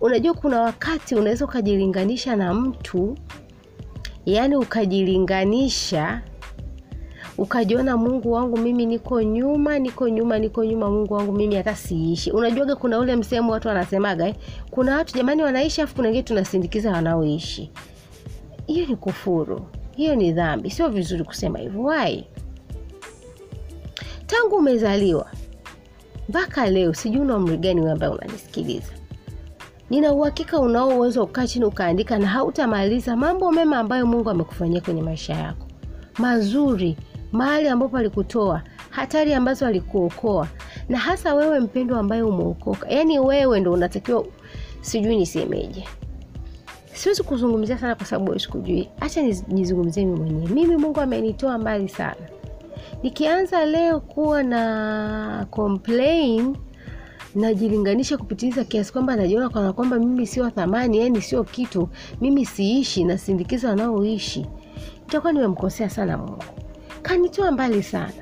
Unajua, 0.00 0.34
kuna 0.34 0.60
wakati 0.60 1.14
unaweza 1.14 1.44
ukajilinganisha 1.44 2.36
na 2.36 2.54
mtu, 2.54 3.18
yaani 4.26 4.56
ukajilinganisha 4.56 6.22
ukajiona 7.38 7.96
Mungu 7.96 8.32
wangu 8.32 8.56
mimi 8.58 8.86
niko 8.86 9.22
nyuma, 9.22 9.78
niko 9.78 10.08
nyuma, 10.08 10.38
niko 10.38 10.64
nyuma, 10.64 10.90
Mungu 10.90 11.14
wangu 11.14 11.32
mimi 11.32 11.54
hata 11.54 11.76
siishi. 11.76 12.30
Unajuaga 12.30 12.76
kuna 12.76 12.98
ule 12.98 13.16
msemo 13.16 13.52
watu 13.52 13.68
wanasemaga 13.68 14.28
eh? 14.28 14.34
Kuna 14.70 14.96
watu 14.96 15.14
jamani 15.14 15.42
wanaishi 15.42 15.80
afu 15.82 15.94
kuna 15.94 16.08
wengine 16.08 16.22
tunasindikiza 16.22 16.90
wanaoishi. 16.92 17.70
Hiyo 18.66 18.86
ni 18.86 18.96
kufuru, 18.96 19.66
hiyo 19.96 20.14
ni 20.16 20.32
dhambi, 20.32 20.70
sio 20.70 20.88
vizuri 20.88 21.24
kusema 21.24 21.58
hivyo. 21.58 21.82
wai 21.82 22.26
Tangu 24.26 24.56
umezaliwa 24.56 25.26
mpaka 26.28 26.70
leo, 26.70 26.94
sijui 26.94 27.20
una 27.20 27.36
umri 27.36 27.56
gani 27.56 27.88
ambaye 27.90 28.12
unanisikiliza, 28.12 28.92
nina 29.90 30.12
uhakika 30.12 30.60
unao 30.60 30.88
uwezo 30.88 31.24
ukaa 31.24 31.46
chini 31.46 31.64
ukaandika 31.64 32.18
na 32.18 32.26
hautamaliza 32.26 33.16
mambo 33.16 33.52
mema 33.52 33.78
ambayo 33.78 34.06
Mungu 34.06 34.30
amekufanyia 34.30 34.80
kwenye 34.80 35.02
maisha 35.02 35.34
yako. 35.34 35.66
Mazuri 36.18 36.96
mahali 37.32 37.68
ambapo 37.68 37.96
alikutoa, 37.96 38.62
hatari 38.90 39.34
ambazo 39.34 39.66
alikuokoa, 39.66 40.48
na 40.88 40.98
hasa 40.98 41.34
wewe 41.34 41.60
mpendwa 41.60 41.98
ambaye 42.00 42.22
umeokoka. 42.22 42.88
Yaani 42.90 43.18
wewe 43.18 43.60
ndo 43.60 43.72
unatakiwa, 43.72 44.24
sijui 44.80 45.16
nisemeje, 45.16 45.84
siwezi 47.02 47.22
kuzungumzia 47.22 47.78
sana 47.78 47.94
kwa 47.94 48.06
sababu 48.06 48.38
sikujui. 48.38 48.88
hacha 49.00 49.22
nizungumzie 49.48 50.04
mimi 50.06 50.18
mwenyewe. 50.20 50.50
Mimi 50.52 50.76
Mungu 50.76 51.00
amenitoa 51.00 51.58
mbali 51.58 51.88
sana. 51.88 52.16
Nikianza 53.02 53.64
leo 53.66 54.00
kuwa 54.00 54.42
na 54.42 55.46
complain 55.50 56.56
najilinganisha 57.34 58.18
kupitiliza 58.18 58.64
kiasi 58.64 58.92
kwamba 58.92 59.16
najiona 59.16 59.48
kana 59.48 59.72
kwamba 59.72 59.98
mimi 59.98 60.26
sio 60.26 60.50
thamani, 60.50 60.98
yani 60.98 61.22
sio 61.22 61.44
kitu, 61.44 61.88
mimi 62.20 62.46
siishi, 62.46 63.04
nasindikiza 63.04 63.68
wanaoishi, 63.68 64.46
nitakuwa 65.00 65.32
nimemkosea 65.32 65.90
sana 65.90 66.18
Mungu. 66.18 66.44
Kanitoa 67.02 67.50
mbali 67.50 67.82
sana. 67.82 68.12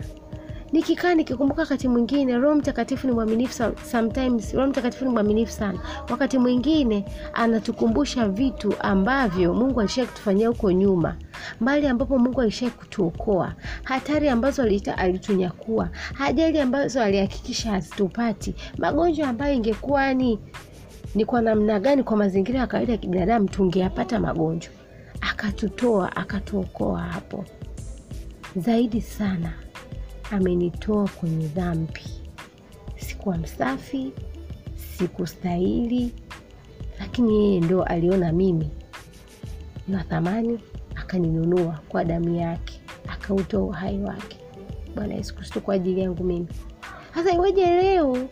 Nikikaa 0.72 1.14
nikikumbuka, 1.14 1.62
wakati 1.62 1.88
mwingine 1.88 2.38
Roho 2.38 2.54
Mtakatifu 2.54 3.06
ni 3.06 3.12
mwaminifu. 3.12 3.72
Sometimes. 3.90 4.54
Roho 4.54 4.66
Mtakatifu 4.68 5.04
ni 5.04 5.10
mwaminifu 5.10 5.52
sana, 5.52 5.78
wakati 6.10 6.38
mwingine 6.38 7.04
anatukumbusha 7.32 8.28
vitu 8.28 8.74
ambavyo 8.80 9.54
Mungu 9.54 9.80
alishai 9.80 10.06
kutufanyia 10.06 10.48
huko 10.48 10.72
nyuma, 10.72 11.16
mbali 11.60 11.86
ambapo 11.86 12.18
Mungu 12.18 12.40
alishai 12.40 12.70
kutuokoa, 12.70 13.54
hatari 13.84 14.28
ambazo 14.28 14.62
alita 14.62 14.98
alitunyakua, 14.98 15.88
ajali 16.20 16.60
ambazo 16.60 17.02
alihakikisha 17.02 17.70
hazitupati, 17.70 18.54
magonjwa 18.78 19.28
ambayo 19.28 19.54
ingekuwa 19.54 20.14
ni 20.14 20.38
ni 21.14 21.24
kwa 21.24 21.42
namna 21.42 21.80
gani, 21.80 22.02
kwa 22.02 22.16
mazingira 22.16 22.60
ya 22.60 22.66
kawaida 22.66 22.92
ya 22.92 22.98
kibinadamu 22.98 23.48
tungeyapata 23.48 24.20
magonjwa, 24.20 24.72
akatutoa 25.20 26.16
akatuokoa 26.16 27.00
hapo. 27.00 27.44
Zaidi 28.56 29.00
sana 29.00 29.52
amenitoa 30.30 31.08
kwenye 31.08 31.46
dhambi. 31.46 32.00
Sikuwa 32.96 33.38
msafi, 33.38 34.12
sikustahili, 34.98 36.12
lakini 36.98 37.44
yeye 37.44 37.60
ndo 37.60 37.82
aliona 37.82 38.32
mimi. 38.32 38.70
Na 39.88 40.04
thamani 40.04 40.58
akaninunua 40.94 41.78
kwa 41.88 42.04
damu 42.04 42.34
yake 42.36 42.80
akautoa 43.08 43.62
uhai 43.62 43.98
wake. 43.98 44.36
Bwana 44.94 45.14
yesu 45.14 45.34
kristo 45.34 45.60
kwa 45.60 45.74
ajili 45.74 46.00
yangu 46.00 46.24
mimi. 46.24 46.46
Sasa 47.14 47.32
iweje 47.34 47.66
leo 47.66 48.28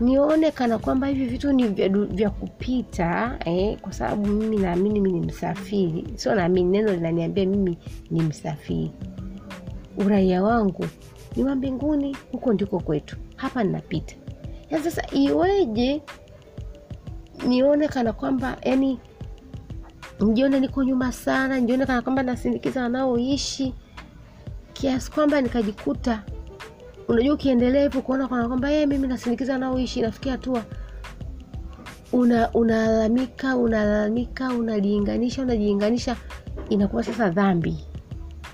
nione 0.00 0.50
kana 0.50 0.78
kwamba 0.78 1.06
hivi 1.06 1.24
vitu 1.26 1.52
ni 1.52 1.68
vya, 1.68 1.88
vya 1.88 2.30
kupita 2.30 3.38
eh, 3.44 3.78
kwa 3.80 3.92
sababu 3.92 4.26
mimi 4.26 4.56
naamini 4.56 5.00
mimi 5.00 5.20
ni 5.20 5.26
msafiri. 5.26 6.04
Sio 6.14 6.34
naamini 6.34 6.70
neno 6.70 6.92
linaniambia 6.92 7.46
mimi 7.46 7.78
ni 8.10 8.22
msafiri 8.22 8.90
uraia 9.96 10.42
wangu 10.42 10.86
ni 11.36 11.44
wa 11.44 11.54
mbinguni 11.54 12.16
huko 12.32 12.52
ndiko 12.52 12.80
kwetu. 12.80 13.16
Hapa 13.36 13.64
ninapita. 13.64 14.14
Ya 14.70 14.82
sasa 14.82 15.02
iweje? 15.12 16.02
Nione 17.48 17.88
kana 17.88 18.12
kwamba 18.12 18.56
yani 18.62 18.98
nijione 20.20 20.60
niko 20.60 20.84
nyuma 20.84 21.12
sana 21.12 21.60
nijione 21.60 21.86
kana 21.86 22.02
kwamba 22.02 22.22
nasindikiza 22.22 22.82
wanaoishi 22.82 23.74
kiasi 24.72 25.10
kwamba 25.12 25.40
nikajikuta 25.40 26.22
unajua 27.08 27.34
ukiendelea 27.34 27.82
hivyo 27.82 28.02
kuona 28.02 28.28
kana 28.28 28.48
kwamba 28.48 28.70
yeye 28.70 28.86
mimi 28.86 29.08
nasindikiza 29.08 29.52
wanaoishi 29.52 30.00
nafikia 30.00 30.32
hatua 30.32 30.64
una 32.12 32.50
unalalamika 32.52 33.56
unalalamika 33.56 34.48
unajiinganisha 34.48 35.42
unajiinganisha 35.42 36.16
inakuwa 36.68 37.02
sasa 37.04 37.30
dhambi 37.30 37.76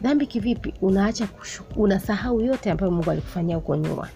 dhambi 0.03 0.27
kivipi? 0.27 0.75
Unaacha 0.81 1.29
unasahau 1.77 2.41
yote 2.41 2.71
ambayo 2.71 2.93
mungu 2.93 3.11
alikufanyia 3.11 3.57
huko 3.57 3.77
nyuma. 3.77 4.09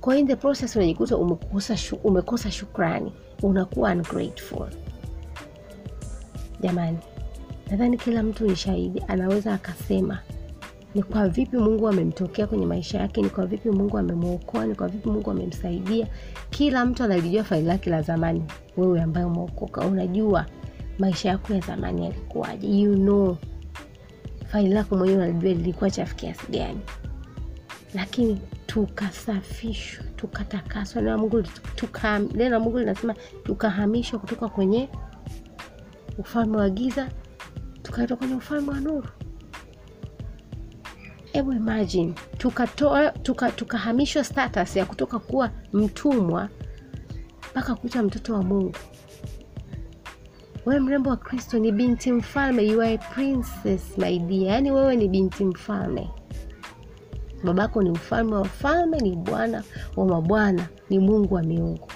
Kwa 0.00 0.16
in 0.18 0.26
the 0.26 0.36
process 0.36 0.76
unajikuta 0.76 1.16
umekosa, 1.16 1.76
shu, 1.76 1.96
umekosa 1.96 2.50
shukrani. 2.50 3.12
Unakuwa 3.42 3.92
ungrateful. 3.92 4.66
Jamani 6.60 6.98
nadhani 7.70 7.96
kila 7.98 8.22
mtu 8.22 8.44
ni 8.46 8.56
shahidi 8.56 9.02
anaweza 9.08 9.54
akasema 9.54 10.18
ni 10.94 11.02
kwa 11.02 11.28
vipi 11.28 11.56
mungu 11.56 11.88
amemtokea 11.88 12.46
kwenye 12.46 12.66
maisha 12.66 12.98
yake? 12.98 13.22
Ni 13.22 13.28
kwa 13.30 13.46
vipi 13.46 13.70
mungu 13.70 13.98
amemwokoa? 13.98 14.66
Ni 14.66 14.74
kwa 14.74 14.88
vipi 14.88 15.08
mungu 15.08 15.30
amemsaidia? 15.30 16.06
Kila 16.50 16.86
mtu 16.86 17.04
analijua 17.04 17.44
faili 17.44 17.66
lake 17.66 17.90
la 17.90 18.02
zamani 18.02 18.42
wewe 18.76 19.02
ambaye 19.02 19.26
umeokoka. 19.26 19.80
Unajua 19.80 20.46
maisha 20.98 21.28
yako 21.28 21.54
ya 21.54 21.60
zamani 21.60 22.04
yalikuwaje. 22.04 22.66
You 22.68 22.94
know 22.94 23.36
faili 24.46 24.74
lako 24.74 24.96
mwenyewe 24.96 25.18
unalijua 25.18 25.52
lilikuwa 25.52 25.90
chafu 25.90 26.16
kiasi 26.16 26.46
gani. 26.52 26.80
Lakini 27.94 28.40
tukasafishwa 28.66 30.04
tukatakaswa. 30.16 31.02
Neno 31.02 31.18
mungu 31.18 31.42
tuka, 31.74 32.18
la 32.34 32.60
mungu 32.60 32.78
linasema 32.78 33.14
tukahamishwa 33.44 34.18
kutoka 34.18 34.48
kwenye 34.48 34.88
ufalme 36.18 36.56
wa 36.56 36.70
giza 36.70 37.08
tukaitwa 37.82 38.16
kwenye 38.16 38.34
ufalme 38.34 38.70
wa 38.70 38.80
nuru. 38.80 39.08
Hebu 41.32 41.52
imagine 41.52 42.14
tukatoa 42.38 43.10
tuka, 43.10 43.50
tukahamishwa 43.52 44.24
status 44.24 44.76
ya 44.76 44.86
kutoka 44.86 45.18
kuwa 45.18 45.50
mtumwa 45.72 46.48
mpaka 47.50 47.74
kuita 47.74 48.02
mtoto 48.02 48.34
wa 48.34 48.42
mungu 48.42 48.74
wewe 50.66 50.80
mrembo 50.80 51.10
wa 51.10 51.16
kristo 51.16 51.58
ni 51.58 51.72
binti 51.72 52.12
mfalme 52.12 52.62
you 52.66 52.82
are 52.82 52.94
a 52.94 52.98
princess 52.98 53.98
my 53.98 54.18
dear. 54.18 54.42
Yaani 54.52 54.70
wewe 54.72 54.96
ni 54.96 55.08
binti 55.08 55.44
mfalme. 55.44 56.10
Babako 57.44 57.82
ni 57.82 57.90
mfalme 57.90 58.32
wa 58.34 58.38
wafalme 58.38 58.98
ni 59.00 59.16
bwana 59.16 59.62
wa 59.96 60.06
mabwana 60.06 60.66
ni 60.90 60.98
mungu 60.98 61.34
wa 61.34 61.42
miungu. 61.42 61.88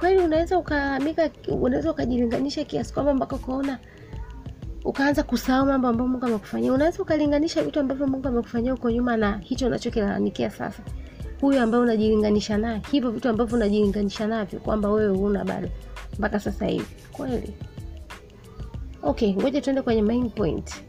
Kweli 0.00 0.18
unaweza 0.22 0.58
ukalalamika 0.58 1.30
unaweza 1.48 1.90
ukajilinganisha 1.90 2.64
kiasi 2.64 2.94
kwamba 2.94 3.14
mpaka 3.14 3.36
ukaona 3.36 3.78
ukaanza 4.84 5.22
kusahau 5.22 5.66
mambo 5.66 5.88
ambayo 5.88 6.08
mungu 6.08 6.26
amekufanyia. 6.26 6.72
Unaweza 6.72 7.02
ukalinganisha 7.02 7.62
vitu 7.62 7.80
ambavyo 7.80 8.06
mungu 8.06 8.28
amekufanyia 8.28 8.72
huko 8.72 8.90
nyuma 8.90 9.16
na 9.16 9.38
hicho 9.38 9.66
unachokilalamikia 9.66 10.50
sasa. 10.50 10.82
Huyu 11.40 11.60
ambaye 11.60 11.82
unajilinganisha 11.82 12.58
naye. 12.58 12.82
Hivyo 12.90 13.10
vitu 13.10 13.28
ambavyo 13.28 13.56
unajilinganisha 13.56 14.26
navyo 14.26 14.60
kwamba 14.60 14.88
wewe 14.90 15.16
huna 15.16 15.44
bado 15.44 15.68
mpaka 16.18 16.40
sasa 16.40 16.66
hivi. 16.66 16.86
Kweli? 17.12 17.54
Okay 19.02 19.34
ngoja 19.34 19.60
tuende 19.60 19.82
kwenye 19.82 20.02
main 20.02 20.30
point. 20.30 20.84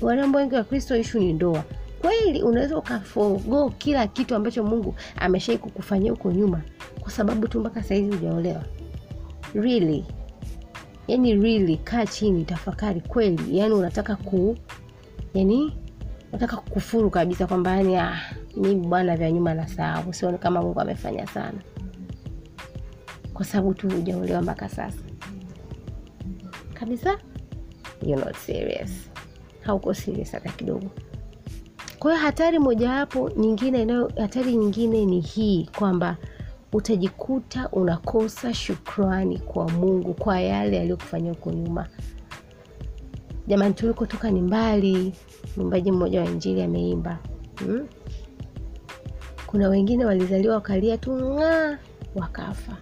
Warembo 0.00 0.38
wengi 0.38 0.54
wa 0.54 0.64
kristo 0.64 0.96
ishu 0.96 1.18
ni 1.18 1.32
ndoa. 1.32 1.64
Kweli 2.00 2.42
unaweza 2.42 2.78
ukafogo 2.78 3.70
kila 3.78 4.06
kitu 4.06 4.34
ambacho 4.34 4.64
mungu 4.64 4.94
ameshai 5.16 5.58
kukufanyia 5.58 6.10
huko 6.10 6.32
nyuma 6.32 6.60
kwa 7.00 7.10
sababu 7.10 7.48
tu 7.48 7.60
mpaka 7.60 7.82
sahizi 7.82 8.10
hujaolewa? 8.16 8.64
Really? 9.54 10.04
Yani 11.08 11.34
really 11.34 11.76
kaa 11.76 12.06
chini 12.06 12.44
tafakari 12.44 13.00
kweli. 13.00 13.58
Yani 13.58 13.74
unataka 13.74 14.16
ku 14.16 14.56
yani 15.34 15.72
unataka 16.32 16.56
kukufuru 16.56 17.10
kabisa 17.10 17.46
kwamba 17.46 17.76
yani 17.76 17.96
ah, 17.96 18.20
mimi 18.56 18.86
bwana 18.86 19.16
vya 19.16 19.32
nyuma 19.32 19.54
na 19.54 19.68
sahau 19.68 20.12
sioni 20.14 20.38
kama 20.38 20.62
mungu 20.62 20.80
amefanya 20.80 21.26
sana 21.26 21.58
kwa 23.34 23.44
sababu 23.44 23.74
tu 23.74 23.90
hujaolewa 23.90 24.42
mpaka 24.42 24.68
sasa. 24.68 24.98
Kabisa? 26.74 27.18
Not 28.06 28.36
serious. 28.36 28.90
Hauko 29.60 29.94
serious 29.94 30.32
hata 30.32 30.48
kidogo. 30.50 30.86
Kwa 31.98 32.12
hiyo 32.12 32.24
hatari 32.24 32.58
mojawapo 32.58 33.30
nyingine 33.30 33.82
inayo 33.82 34.12
hatari 34.16 34.56
nyingine 34.56 35.06
ni 35.06 35.20
hii 35.20 35.68
kwamba 35.78 36.16
utajikuta 36.72 37.68
unakosa 37.68 38.54
shukrani 38.54 39.38
kwa 39.38 39.68
mungu 39.68 40.14
kwa 40.14 40.40
yale 40.40 40.80
aliyokufanyia 40.80 41.32
huko 41.32 41.50
nyuma. 41.52 41.86
Jamani 43.46 43.74
tulikotoka 43.74 44.30
ni 44.30 44.40
mbali. 44.42 45.12
Mwimbaji 45.56 45.92
mmoja 45.92 46.20
wa 46.20 46.26
injili 46.26 46.62
ameimba. 46.62 47.18
Hmm? 47.58 47.86
kuna 49.52 49.68
wengine 49.68 50.04
walizaliwa 50.04 50.54
wakalia 50.54 50.98
tu 50.98 51.12
ng'aa 51.16 51.78
wakafa 52.14 52.76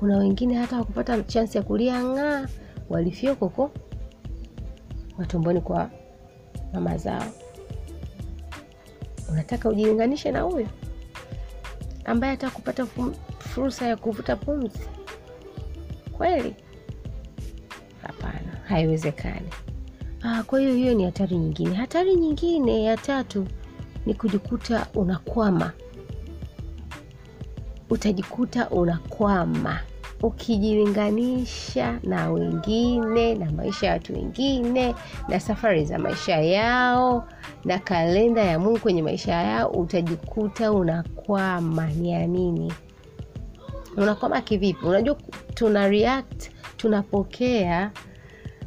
kuna 0.00 0.16
wengine 0.18 0.54
hata 0.54 0.76
wakupata 0.76 1.22
chansi 1.22 1.56
ya 1.58 1.62
kulia 1.64 2.02
ng'aa 2.04 2.46
walifia 2.88 3.34
koko 3.34 3.70
matumboni 5.18 5.60
kwa 5.60 5.90
mama 6.72 6.96
zao. 6.96 7.24
Unataka 9.32 9.68
ujilinganishe 9.68 10.32
na 10.32 10.40
huyo 10.40 10.66
ambaye 12.04 12.30
hata 12.30 12.50
kupata 12.50 12.86
fursa 13.38 13.86
ya 13.86 13.96
kuvuta 13.96 14.36
pumzi? 14.36 14.80
Kweli? 16.12 16.54
Hapana 18.02 18.52
haiwezekani. 18.64 19.48
Ah, 20.22 20.42
kwa 20.42 20.60
hiyo 20.60 20.74
hiyo 20.74 20.94
ni 20.94 21.04
hatari 21.04 21.36
nyingine. 21.36 21.74
Hatari 21.74 22.14
nyingine 22.16 22.82
ya 22.84 22.96
tatu 22.96 23.46
ni 24.06 24.14
kujikuta 24.14 24.86
unakwama. 24.94 25.72
Utajikuta 27.90 28.70
unakwama 28.70 29.80
ukijilinganisha 30.22 31.98
na 32.02 32.30
wengine 32.30 33.34
na 33.34 33.52
maisha 33.52 33.86
ya 33.86 33.92
watu 33.92 34.12
wengine 34.12 34.94
na 35.28 35.40
safari 35.40 35.84
za 35.84 35.98
maisha 35.98 36.36
yao 36.40 37.28
na 37.64 37.78
kalenda 37.78 38.42
ya 38.44 38.58
mungu 38.58 38.78
kwenye 38.78 39.02
maisha 39.02 39.32
yao 39.32 39.70
utajikuta 39.70 40.72
unakwama. 40.72 41.86
Ni 41.86 42.26
nini? 42.26 42.72
Unakwama 43.96 44.40
kivipi? 44.40 44.86
Unajua 44.86 45.16
tuna 45.54 45.88
react 45.88 46.50
tunapokea 46.76 47.90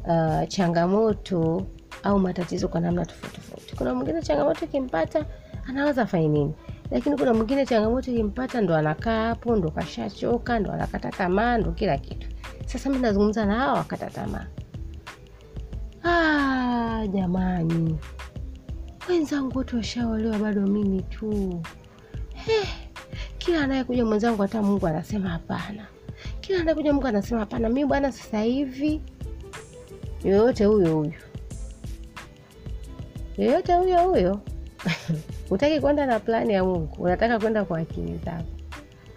uh, 0.07 0.47
changamoto 0.47 1.65
au 2.03 2.19
matatizo 2.19 2.67
kwa 2.67 2.79
namna 2.81 3.05
tofauti 3.05 3.35
tofauti. 3.35 3.75
Kuna 3.75 3.93
mwingine 3.93 4.21
changamoto 4.21 4.65
ikimpata 4.65 5.25
anaweza 5.67 6.01
afanye 6.01 6.27
nini 6.27 6.53
lakini 6.93 7.17
kuna 7.17 7.33
mwingine 7.33 7.65
changamoto 7.65 8.11
ikimpata 8.11 8.61
ndo 8.61 8.75
anakaa 8.75 9.27
hapo 9.27 9.55
ndo 9.55 9.71
kashachoka 9.71 10.59
ndo 10.59 10.71
anakata 10.71 11.09
tamaa 11.11 11.57
ndo 11.57 11.71
kila 11.71 11.97
kitu. 11.97 12.27
Sasa 12.65 12.89
mi 12.89 12.97
nazungumza 12.97 13.45
na 13.45 13.55
hawa 13.55 13.73
wakata 13.73 14.09
tamaa. 14.09 14.45
Ah, 16.03 17.07
jamani. 17.07 17.97
Wenzangu 19.09 19.57
wote 19.57 19.75
washaolewa 19.75 20.37
bado 20.39 20.61
mimi 20.61 21.01
tu. 21.01 21.61
He, 22.33 22.67
kila 23.37 23.61
anayekuja 23.63 24.05
mwenzangu 24.05 24.41
hata 24.41 24.61
mungu 24.61 24.87
anasema 24.87 25.29
hapana. 25.29 25.85
Kila 26.41 26.59
anayekuja 26.61 26.93
mungu 26.93 27.07
anasema 27.07 27.39
hapana. 27.39 27.69
Mi 27.69 27.85
bwana 27.85 28.11
sasa 28.11 28.41
hivi 28.41 29.01
yoyote 30.23 30.65
huyo 30.65 30.95
huyo. 30.97 31.13
Yoyote 33.37 33.73
huyo 33.73 34.09
huyo 34.09 34.39
utaki 35.51 35.79
kwenda 35.81 36.05
na 36.05 36.19
plani 36.19 36.53
ya 36.53 36.63
mungu 36.63 36.95
unataka 37.03 37.39
kwenda 37.39 37.65
kwa 37.65 37.79
akili 37.79 38.17
zako 38.25 38.47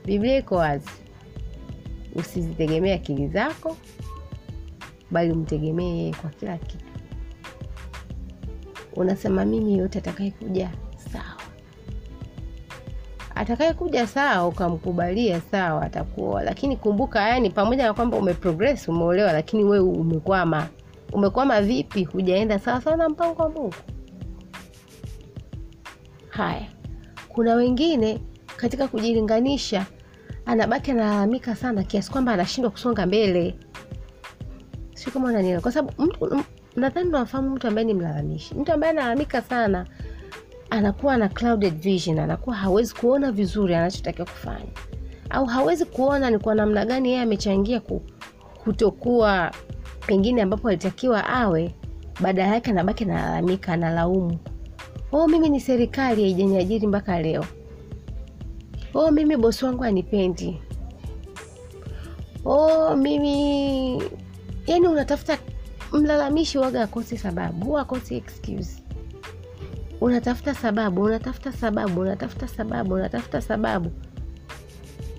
biblia 0.05 0.37
iko 0.37 0.55
wazi 0.57 0.91
usizitegemee 2.15 2.95
akili 2.95 3.29
zako 3.29 3.77
bali 5.11 5.33
umtegemee 5.33 5.97
yeye 5.99 6.15
kwa 6.15 6.31
kila 6.31 6.59
kitu 6.59 6.85
unasema 8.97 9.45
mimi 9.45 9.79
yote 9.79 9.99
atakayekuja 9.99 10.71
sawa 11.13 11.37
atakayekuja 13.37 14.07
sawa, 14.07 14.49
ukamkubalia 14.49 15.41
sawa, 15.41 15.83
atakuoa. 15.83 16.43
Lakini 16.43 16.77
kumbuka, 16.77 17.29
yani 17.29 17.51
pamoja 17.51 17.85
na 17.87 17.95
kwamba 17.95 18.17
umeprogress, 18.17 18.89
umeolewa, 18.89 19.33
lakini 19.33 19.65
wewe 19.65 19.89
umekwama. 19.89 20.67
Umekwama 21.13 21.61
vipi? 21.61 22.05
Hujaenda 22.05 22.59
sawa 22.59 22.81
sawa 22.81 22.97
na 22.97 23.09
mpango 23.09 23.43
wa 23.43 23.49
Mungu. 23.49 23.75
Haya, 26.37 26.67
kuna 27.29 27.55
wengine 27.55 28.21
katika 28.57 28.89
kujilinganisha 28.89 29.87
anabaki 30.47 30.91
analalamika 30.91 31.55
sana 31.57 31.83
kiasi 31.85 32.11
kwamba 32.11 32.33
anashindwa 32.33 32.71
kusonga 32.71 33.07
mbele. 33.07 33.55
Sio 34.95 35.13
kama 35.13 35.29
unanielewa, 35.29 35.63
kwa 35.63 35.73
sababu 35.73 36.03
mtu 36.03 36.45
nadhani 36.77 37.09
unafahamu 37.09 37.51
mtu 37.51 37.69
ambaye 37.69 37.87
ni 37.87 37.95
mlalamishi. 37.95 38.55
Mtu 38.55 38.73
ambaye 38.73 38.91
analalamika 38.93 39.43
sana 39.43 39.87
anakuwa 40.71 41.17
na 41.17 41.29
clouded 41.29 41.75
vision, 41.81 42.19
anakuwa 42.19 42.57
hawezi 42.57 42.95
kuona 42.95 43.33
vizuri 43.33 43.75
anachotakiwa 43.75 44.27
kufanya, 44.27 44.67
au 45.31 45.45
hawezi 45.47 45.85
kuona 45.85 46.31
ni 46.31 46.39
kwa 46.39 46.55
namna 46.55 46.85
gani 46.85 47.09
yeye 47.09 47.23
amechangia 47.23 47.81
kutokuwa 48.65 49.53
pengine 50.07 50.43
ambapo 50.43 50.69
alitakiwa 50.69 51.27
awe. 51.27 51.75
Badala 52.21 52.55
yake 52.55 52.71
anabaki 52.71 53.05
analalamika, 53.05 53.73
analaumu, 53.73 54.39
oh, 55.13 55.29
mimi 55.29 55.49
ni 55.49 55.61
serikali 55.61 56.23
haijaniajiri 56.23 56.87
mpaka 56.87 57.23
leo 57.23 57.45
oh, 58.97 59.11
mimi 59.11 59.37
bosi 59.37 59.65
wangu 59.65 59.85
anipendi, 59.85 60.61
oh, 62.45 62.97
mimi 62.97 64.03
yani, 64.67 64.89
unatafuta 64.89 65.39
mlalamishi 65.93 66.59
waga 66.59 66.83
akosi 66.83 67.19
sababu, 67.19 67.67
huwa 67.67 67.87
excuse. 68.11 68.83
Unatafuta 70.01 70.55
sababu, 70.55 71.03
unatafuta 71.03 71.53
sababu, 71.53 72.01
unatafuta 72.01 72.49
sababu, 72.49 72.95
unatafuta 72.95 73.41
sababu. 73.41 73.91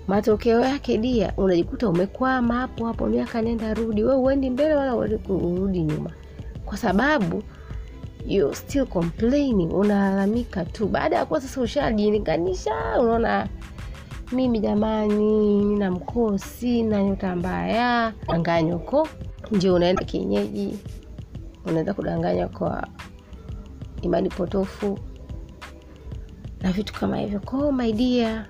Matokeo 0.08 0.60
yake 0.60 0.98
dia, 0.98 1.32
unajikuta 1.36 1.88
umekwama 1.88 2.54
hapo 2.54 2.86
hapo, 2.86 3.06
miaka 3.06 3.42
nenda 3.42 3.74
rudi, 3.74 4.04
we 4.04 4.14
uendi 4.14 4.50
mbele 4.50 4.74
wala 4.74 4.94
urudi 5.28 5.82
nyuma, 5.82 6.10
kwa 6.64 6.76
sababu 6.76 7.42
you 8.28 8.54
still 8.54 8.86
complaining, 8.86 9.72
unalalamika 9.72 10.64
tu. 10.64 10.86
Baada 10.88 11.16
ya 11.16 11.26
kuwa 11.26 11.40
sasa 11.40 11.60
ushajilinganisha, 11.60 13.00
unaona 13.00 13.48
mimi 14.32 14.60
jamani, 14.60 15.64
nina 15.64 15.90
mkosi 15.90 16.82
na 16.82 17.02
nyota 17.04 17.36
mbaya, 17.36 18.12
danganya 18.28 18.74
huko 18.74 19.08
ndio 19.50 19.74
unaenda 19.74 20.04
kienyeji, 20.04 20.78
unaweza 21.66 21.94
kudanganya 21.94 22.48
kwa 22.48 22.88
imani 24.02 24.28
potofu 24.28 24.98
na 26.60 26.72
vitu 26.72 26.92
kama 26.94 27.18
hivyo. 27.18 27.40
Kwa 27.40 27.72
my 27.72 27.92
dear, 27.92 28.46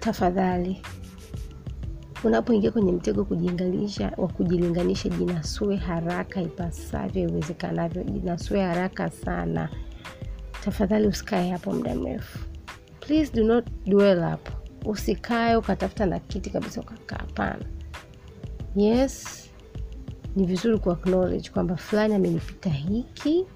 tafadhali 0.00 0.82
unapoingia 2.24 2.70
kwenye 2.70 2.92
mtego 2.92 3.24
kujilinganisha 3.24 4.12
wa 4.16 4.28
kujilinganisha, 4.28 5.08
jinasue 5.08 5.76
haraka 5.76 6.42
ipasavyo 6.42 7.28
iwezekanavyo, 7.28 8.02
jinasue 8.04 8.60
haraka 8.62 9.10
sana 9.10 9.68
tafadhali. 10.64 11.06
Usikae 11.06 11.50
hapo 11.50 11.72
muda 11.72 11.94
mrefu, 11.94 12.38
please 13.00 13.32
do 13.32 13.44
not 13.44 13.66
dwell 13.86 14.20
hapo. 14.20 14.52
Usikae 14.84 15.56
ukatafuta 15.56 16.06
na 16.06 16.18
kiti 16.18 16.50
kabisa 16.50 16.80
ukakaa, 16.80 17.16
hapana. 17.16 17.64
Yes, 18.76 19.44
ni 20.36 20.46
vizuri 20.46 20.78
ku 20.78 20.90
acknowledge 20.90 21.50
kwamba 21.50 21.76
fulani 21.76 22.14
amenipita 22.14 22.70
hiki, 22.70 23.46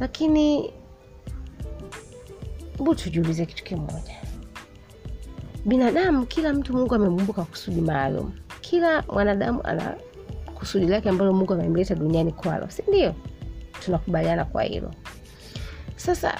lakini 0.00 0.72
hebu 2.78 2.94
tujiulize 2.94 3.46
kitu 3.46 3.64
kimoja. 3.64 4.16
Binadamu, 5.64 6.26
kila 6.26 6.52
mtu 6.52 6.72
Mungu 6.72 6.94
amemuumba 6.94 7.32
kusudi 7.44 7.80
maalum. 7.80 8.32
Kila 8.60 9.02
mwanadamu 9.02 9.60
ana 9.64 9.94
kusudi 10.54 10.86
lake 10.86 11.08
ambalo 11.08 11.32
Mungu 11.32 11.52
amemleta 11.52 11.94
duniani 11.94 12.32
kwalo, 12.32 12.70
si 12.70 12.82
ndio? 12.88 13.14
Tunakubaliana 13.84 14.44
kwa 14.44 14.62
hilo. 14.62 14.90
Sasa 15.96 16.38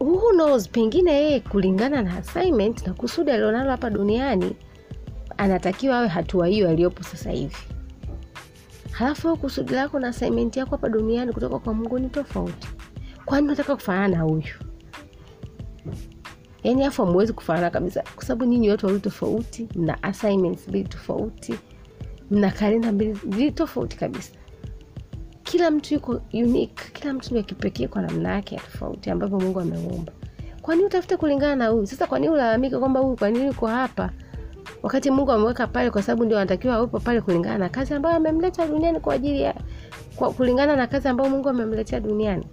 who 0.00 0.30
knows, 0.32 0.68
pengine 0.68 1.12
yeye 1.12 1.40
kulingana 1.40 2.02
na 2.02 2.16
assignment 2.16 2.86
na 2.86 2.92
kusudi 2.94 3.30
alionalo 3.30 3.70
hapa 3.70 3.90
duniani 3.90 4.56
anatakiwa 5.36 5.98
awe 5.98 6.08
hatua 6.08 6.46
hiyo 6.46 6.68
aliyopo 6.70 7.02
sasa 7.02 7.30
hivi. 7.30 7.56
Halafu 8.90 9.36
kusudi 9.36 9.74
lako 9.74 9.98
na 10.00 10.08
assignment 10.08 10.56
yako 10.56 10.70
hapa 10.70 10.88
duniani 10.88 11.32
kutoka 11.32 11.58
kwa 11.58 11.74
Mungu 11.74 11.98
ni 11.98 12.08
tofauti. 12.08 12.68
Kwani 13.24 13.46
unataka 13.46 13.74
kufanana 13.76 14.16
na 14.16 14.22
huyu? 14.22 14.69
Yaani 16.64 16.84
afu 16.84 17.04
hamwezi 17.04 17.32
kufanana 17.32 17.70
kabisa, 17.70 18.02
kwa 18.14 18.24
sababu 18.24 18.44
nyinyi 18.50 18.70
watu 18.70 18.86
wawili 18.86 19.02
tofauti, 19.02 19.68
mna 19.74 20.02
assignments 20.02 20.68
mbili 20.68 20.88
tofauti, 20.88 21.54
mna 22.30 22.50
kalenda 22.50 22.92
mbili 22.92 23.52
tofauti 23.52 23.96
kabisa. 23.96 24.32
Kila 25.42 25.70
mtu 25.70 25.94
yuko 25.94 26.20
unique, 26.34 26.90
kila 26.92 27.12
mtu 27.12 27.34
ni 27.34 27.42
kipekee 27.42 27.86
kwa 27.86 28.02
namna 28.02 28.32
yake 28.34 28.54
ya 28.54 28.60
tofauti 28.60 29.10
ambavyo 29.10 29.38
Mungu 29.40 29.60
ameumba. 29.60 30.12
kwanini 30.62 30.86
utafute 30.86 31.16
kulingana 31.16 31.56
na 31.56 31.68
huyu? 31.68 31.86
Sasa 31.86 32.06
kwanini 32.06 32.32
ulalamike 32.32 32.78
kwamba 32.78 33.00
huyu, 33.00 33.16
kwanini 33.16 33.46
yuko 33.46 33.66
hapa 33.66 34.10
wakati 34.82 35.10
Mungu 35.10 35.32
ameweka 35.32 35.66
pale 35.66 35.90
kwa 35.90 36.02
sababu 36.02 36.24
ndio 36.24 36.38
anatakiwa 36.38 36.74
aupo 36.74 37.00
pale 37.00 37.20
kulingana 37.20 37.58
na 37.58 37.68
kazi 37.68 37.94
ambayo 37.94 38.16
amemleta 38.16 38.66
duniani 38.68 39.00
kwa 39.00 39.14
ajili 39.14 39.40
ya 39.42 39.54
kulingana 40.36 40.76
na 40.76 40.86
kazi 40.86 41.08
ambayo 41.08 41.30
Mungu 41.30 41.48
amemletea 41.48 42.00
duniani. 42.00 42.46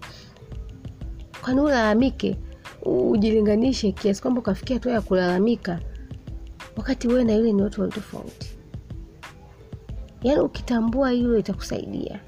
Kwa 1.41 1.53
ulalamike, 1.53 2.37
ujilinganishe 2.81 3.91
kiasi 3.91 4.21
kwamba 4.21 4.39
ukafikia 4.41 4.75
hatua 4.75 4.91
ya 4.91 5.01
kulalamika 5.01 5.79
wakati 6.77 7.07
wewe 7.07 7.23
na 7.23 7.33
yule 7.33 7.53
ni 7.53 7.61
watu 7.61 7.87
tofauti? 7.87 8.57
Yaani 10.23 10.39
ukitambua 10.41 11.11
hilo 11.11 11.37
itakusaidia. 11.37 12.19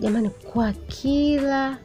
Jamani, 0.00 0.30
kwa 0.30 0.72
kila 0.72 1.78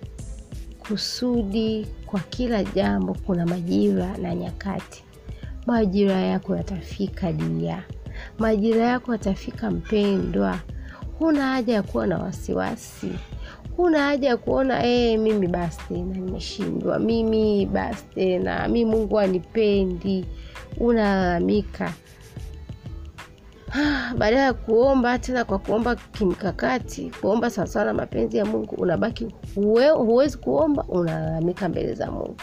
kusudi, 0.80 1.88
kwa 2.06 2.20
kila 2.20 2.64
jambo 2.64 3.14
kuna 3.26 3.46
majira 3.46 4.18
na 4.18 4.36
nyakati. 4.36 5.04
Majira 5.68 6.14
yako 6.20 6.56
yatafika 6.56 7.32
dia, 7.34 7.84
majira 8.40 8.86
yako 8.86 9.12
yatafika 9.12 9.72
mpendwa. 9.72 10.60
Huna 11.20 11.48
haja 11.48 11.74
ya 11.74 11.84
kuwa 11.84 12.08
na 12.08 12.18
wasiwasi, 12.18 13.12
huna 13.78 14.00
haja 14.04 14.28
ya 14.30 14.38
kuona 14.38 14.80
ee, 14.86 15.18
mimi 15.18 15.48
basi 15.48 15.80
tena 15.88 16.14
nimeshindwa, 16.16 17.00
mimi 17.00 17.66
basi 17.66 18.04
tena 18.16 18.68
mi 18.68 18.86
Mungu 18.86 19.20
anipendi. 19.20 20.26
Unalalamika 20.78 21.94
badala 24.18 24.40
ya 24.44 24.54
kuomba 24.54 25.20
tena 25.20 25.46
kwa 25.46 25.60
kuomba 25.60 25.96
kimkakati, 25.96 27.12
kuomba 27.22 27.50
sawasawa 27.50 27.86
na 27.86 27.94
mapenzi 27.94 28.38
ya 28.38 28.46
Mungu, 28.46 28.76
unabaki 28.76 29.36
huwezi 29.96 30.38
kuomba, 30.38 30.84
unalalamika 30.84 31.70
mbele 31.70 31.94
za 31.94 32.12
Mungu 32.12 32.36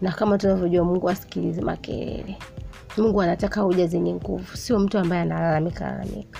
na 0.00 0.12
kama 0.12 0.38
tunavyojua 0.38 0.84
Mungu 0.84 1.08
asikilize 1.10 1.60
makelele. 1.60 2.36
Mungu 2.96 3.22
anataka 3.22 3.60
hoja 3.60 3.86
zenye 3.86 4.14
nguvu, 4.14 4.56
sio 4.56 4.78
mtu 4.78 4.98
ambaye 4.98 5.22
analalamika 5.22 5.84
lalamika. 5.84 6.38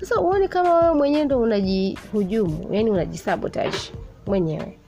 Sasa 0.00 0.20
uone 0.20 0.48
kama 0.48 0.74
wewe 0.78 0.94
mwenyewe 0.94 1.24
ndo 1.24 1.40
unajihujumu, 1.40 2.68
yani 2.70 2.90
unajisabotage 2.90 3.76
mwenyewe. 4.26 4.78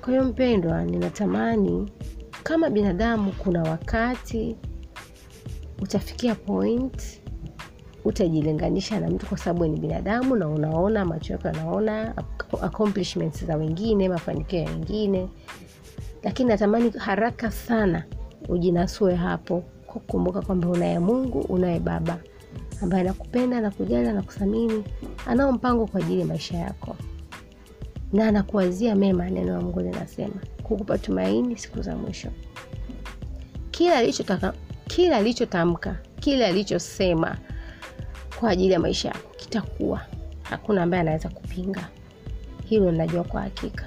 Kwa 0.00 0.10
hiyo 0.12 0.24
mpendwa, 0.24 0.84
ninatamani 0.84 1.92
kama 2.42 2.70
binadamu, 2.70 3.32
kuna 3.32 3.62
wakati 3.62 4.56
utafikia 5.82 6.34
point 6.34 7.20
utajilinganisha 8.04 9.00
na 9.00 9.10
mtu 9.10 9.26
kwa 9.26 9.38
sababu 9.38 9.66
ni 9.66 9.80
binadamu 9.80 10.36
na 10.36 10.48
unaona 10.48 11.04
macho 11.04 11.32
yako 11.32 11.48
yanaona 11.48 12.14
accomplishments 12.62 13.44
za 13.44 13.56
wengine, 13.56 14.08
mafanikio 14.08 14.58
ya 14.58 14.70
wengine, 14.70 15.28
lakini 16.22 16.48
natamani 16.48 16.90
haraka 16.90 17.50
sana 17.50 18.04
ujinasue 18.48 19.14
hapo 19.14 19.60
kukumbuka 19.86 20.42
kwamba 20.42 20.68
unaye 20.68 20.98
Mungu, 20.98 21.40
unaye 21.40 21.80
Baba 21.80 22.18
ambaye 22.82 23.00
anakupenda 23.02 23.60
na 23.60 23.70
kujali 23.70 24.12
na 24.12 24.22
kuthamini, 24.22 24.84
anao 25.26 25.52
mpango 25.52 25.86
kwa 25.86 26.00
ajili 26.00 26.20
ya 26.20 26.26
maisha 26.26 26.56
yako 26.58 26.96
na 28.12 28.28
anakuwazia 28.28 28.94
mema. 28.94 29.30
Neno 29.30 29.52
la 29.52 29.60
Mungu 29.60 29.80
linasema 29.80 30.34
kukupa 30.62 30.98
tumaini 30.98 31.58
siku 31.58 31.82
za 31.82 31.96
mwisho. 31.96 32.28
Kila 33.70 33.96
alichotaka, 33.98 34.54
kila 34.86 35.16
alichotamka, 35.16 35.96
kila 36.20 36.46
alichosema 36.46 37.36
kwa 38.40 38.50
ajili 38.50 38.72
ya 38.72 38.80
maisha 38.80 39.08
yako 39.08 39.30
kitakuwa. 39.36 40.00
Hakuna 40.42 40.82
ambaye 40.82 41.00
anaweza 41.00 41.28
kupinga 41.28 41.88
hilo, 42.64 42.90
ninajua 42.92 43.24
kwa 43.24 43.40
hakika. 43.42 43.84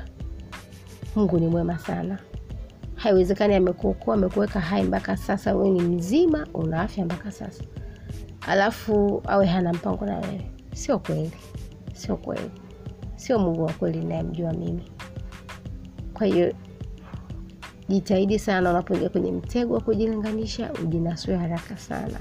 Mungu 1.15 1.39
ni 1.39 1.47
mwema 1.47 1.80
sana. 1.80 2.19
Haiwezekani 2.95 3.56
amekuokoa, 3.56 4.13
amekuweka 4.15 4.60
hai 4.60 4.84
mpaka 4.84 5.17
sasa, 5.17 5.56
wewe 5.56 5.69
ni 5.69 5.82
mzima, 5.82 6.47
una 6.54 6.82
afya 6.82 7.06
mpaka 7.06 7.32
sasa, 7.32 7.63
alafu 8.48 9.22
awe 9.28 9.46
hana 9.46 9.74
mpango 9.74 10.06
na 10.06 10.18
wewe. 10.18 10.52
Sio 10.74 11.00
kweli, 11.00 11.32
sio 11.94 12.18
kweli, 12.18 12.52
sio 13.16 13.40
Mungu 13.40 13.64
wa 13.66 13.74
kweli 13.74 14.00
ninayemjua 14.00 14.54
mimi. 14.54 14.92
kwa 16.14 16.28
hiyo 16.28 16.54
jitahidi 17.90 18.40
sana 18.40 18.70
unapoingia 18.70 19.10
kwenye 19.10 19.32
mtego 19.32 19.74
wa 19.74 19.82
kujilinganisha 19.82 20.74
ujinasue 20.74 21.36
haraka 21.36 21.78
sana. 21.78 22.20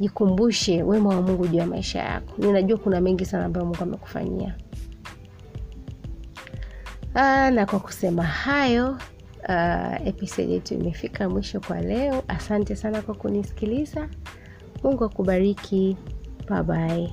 Jikumbushe 0.00 0.82
wema 0.82 1.08
wa 1.08 1.22
mungu 1.22 1.46
juu 1.46 1.58
ya 1.58 1.66
maisha 1.66 1.98
yako. 1.98 2.34
Ninajua 2.38 2.78
kuna 2.78 3.00
mengi 3.00 3.24
sana 3.24 3.44
ambayo 3.44 3.66
mungu 3.66 3.82
amekufanyia. 3.82 4.54
Na 7.54 7.66
kwa 7.66 7.80
kusema 7.80 8.22
hayo 8.22 8.98
uh, 9.48 10.06
episode 10.08 10.52
yetu 10.52 10.74
imefika 10.74 11.28
mwisho 11.28 11.60
kwa 11.60 11.80
leo. 11.80 12.22
Asante 12.28 12.76
sana 12.76 13.02
kwa 13.02 13.14
kunisikiliza. 13.14 14.08
Mungu 14.84 15.04
akubariki. 15.04 15.96
Babaye 16.48 17.12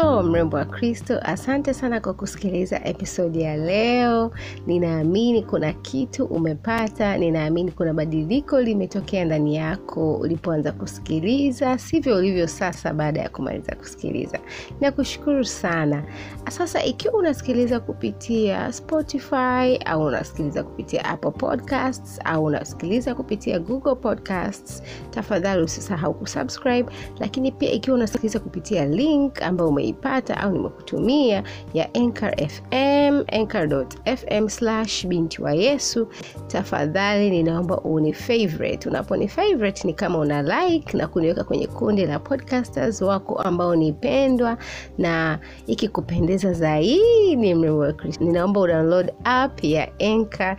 so 0.00 0.22
mrembo 0.22 0.56
wa 0.56 0.64
kristo. 0.64 1.20
Asante 1.22 1.74
sana 1.74 2.00
kwa 2.00 2.14
kusikiliza 2.14 2.84
episodi 2.84 3.40
ya 3.42 3.56
leo. 3.56 4.30
Ninaamini 4.66 5.42
kuna 5.42 5.72
kitu 5.72 6.24
umepata. 6.24 7.16
Ninaamini 7.18 7.70
kuna 7.72 7.94
badiliko 7.94 8.60
limetokea 8.60 9.24
ndani 9.24 9.56
yako. 9.56 10.14
Ulipoanza 10.14 10.72
kusikiliza 10.72 11.78
sivyo 11.78 12.16
ulivyo 12.16 12.46
sasa 12.48 12.94
baada 12.94 13.20
ya 13.20 13.28
kumaliza 13.28 13.74
kusikiliza. 13.76 14.38
Nakushukuru 14.80 15.44
sana. 15.44 16.02
Sasa 16.50 16.84
ikiwa 16.84 17.14
unasikiliza 17.14 17.80
kupitia 17.80 18.72
spotify 18.72 19.76
au 19.84 20.04
unasikiliza 20.04 20.62
kupitia 20.64 21.04
apple 21.04 21.30
podcasts 21.30 22.20
au 22.24 22.44
unasikiliza 22.44 23.14
kupitia 23.14 23.58
google 23.58 23.94
podcasts 23.94 24.82
tafadhali 25.10 25.62
usisahau 25.62 26.14
kusubscribe. 26.14 26.92
Lakini 27.20 27.52
pia 27.52 27.70
ikiwa 27.72 27.96
unasikiliza 27.96 28.38
kupitia 28.38 28.86
link 28.86 29.42
ambayo 29.42 29.68
umeipata 29.92 30.36
au 30.40 30.52
nimekutumia 30.52 31.42
ya 31.74 31.94
Anchor 31.94 32.34
FM 32.48 33.24
anchor.fm 33.32 34.48
slash 34.48 35.06
binti 35.06 35.42
wa 35.42 35.52
Yesu, 35.52 36.08
tafadhali 36.46 37.30
ninaomba 37.30 37.80
uni 37.80 38.12
favorite. 38.12 38.88
Unaponi 38.88 39.28
favorite 39.28 39.86
ni 39.86 39.94
kama 39.94 40.18
una 40.18 40.42
like 40.42 40.96
na 40.96 41.06
kuniweka 41.06 41.44
kwenye 41.44 41.66
kundi 41.66 42.06
la 42.06 42.18
podcasters 42.18 43.02
wako 43.02 43.34
ambao 43.42 43.76
nipendwa 43.76 44.58
na 44.98 45.38
ikikupendeza 45.66 46.52
zaidi, 46.52 47.36
mrembo 47.36 47.78
wa 47.78 47.92
Kristo, 47.92 48.24
ninaomba 48.24 48.60
udownload 48.60 49.12
app 49.24 49.64
ya 49.64 49.88
Anchor 50.00 50.56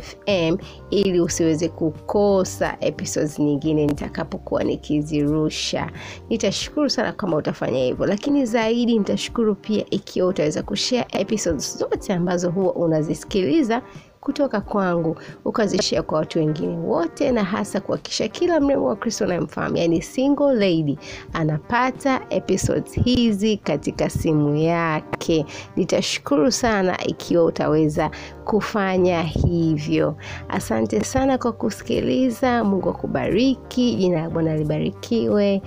FM 0.00 0.56
ili 0.90 1.20
usiweze 1.20 1.68
kukosa 1.68 2.76
episodes 2.80 3.38
nyingine 3.38 3.86
nitakapokuwa 3.86 4.64
nikizirusha. 4.64 5.90
Nitashukuru 6.28 6.90
sana 6.90 7.12
kama 7.12 7.36
utafanya 7.36 7.78
hivyo, 7.78 8.06
lakini 8.06 8.46
zaidi 8.46 8.71
nitashukuru 8.74 9.54
pia 9.54 9.84
ikiwa 9.90 10.28
utaweza 10.28 10.62
kushare 10.62 11.06
episodes 11.12 11.78
zote 11.78 12.12
ambazo 12.12 12.50
huwa 12.50 12.74
unazisikiliza 12.74 13.82
kutoka 14.20 14.60
kwangu 14.60 15.16
ukazishia 15.44 16.02
kwa 16.02 16.18
watu 16.18 16.38
wengine 16.38 16.76
wote, 16.76 17.32
na 17.32 17.44
hasa 17.44 17.80
kuhakikisha 17.80 18.28
kila 18.28 18.60
mrembo 18.60 18.86
wa 18.86 18.96
Kristo 18.96 19.24
unayemfahamu, 19.24 19.76
yani 19.76 20.02
single 20.02 20.54
lady, 20.54 20.98
anapata 21.32 22.20
episodes 22.30 22.92
hizi 22.94 23.56
katika 23.56 24.10
simu 24.10 24.56
yake. 24.56 25.46
Nitashukuru 25.76 26.52
sana 26.52 27.04
ikiwa 27.04 27.44
utaweza 27.44 28.10
kufanya 28.44 29.22
hivyo. 29.22 30.16
Asante 30.48 31.04
sana 31.04 31.38
kwa 31.38 31.52
kusikiliza. 31.52 32.64
Mungu 32.64 32.88
akubariki. 32.90 33.94
Jina 33.94 34.22
la 34.22 34.30
Bwana 34.30 34.56
libarikiwe. 34.56 35.62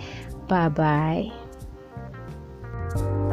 Bye. 0.75 1.44
Thank 2.95 3.09
you. 3.09 3.24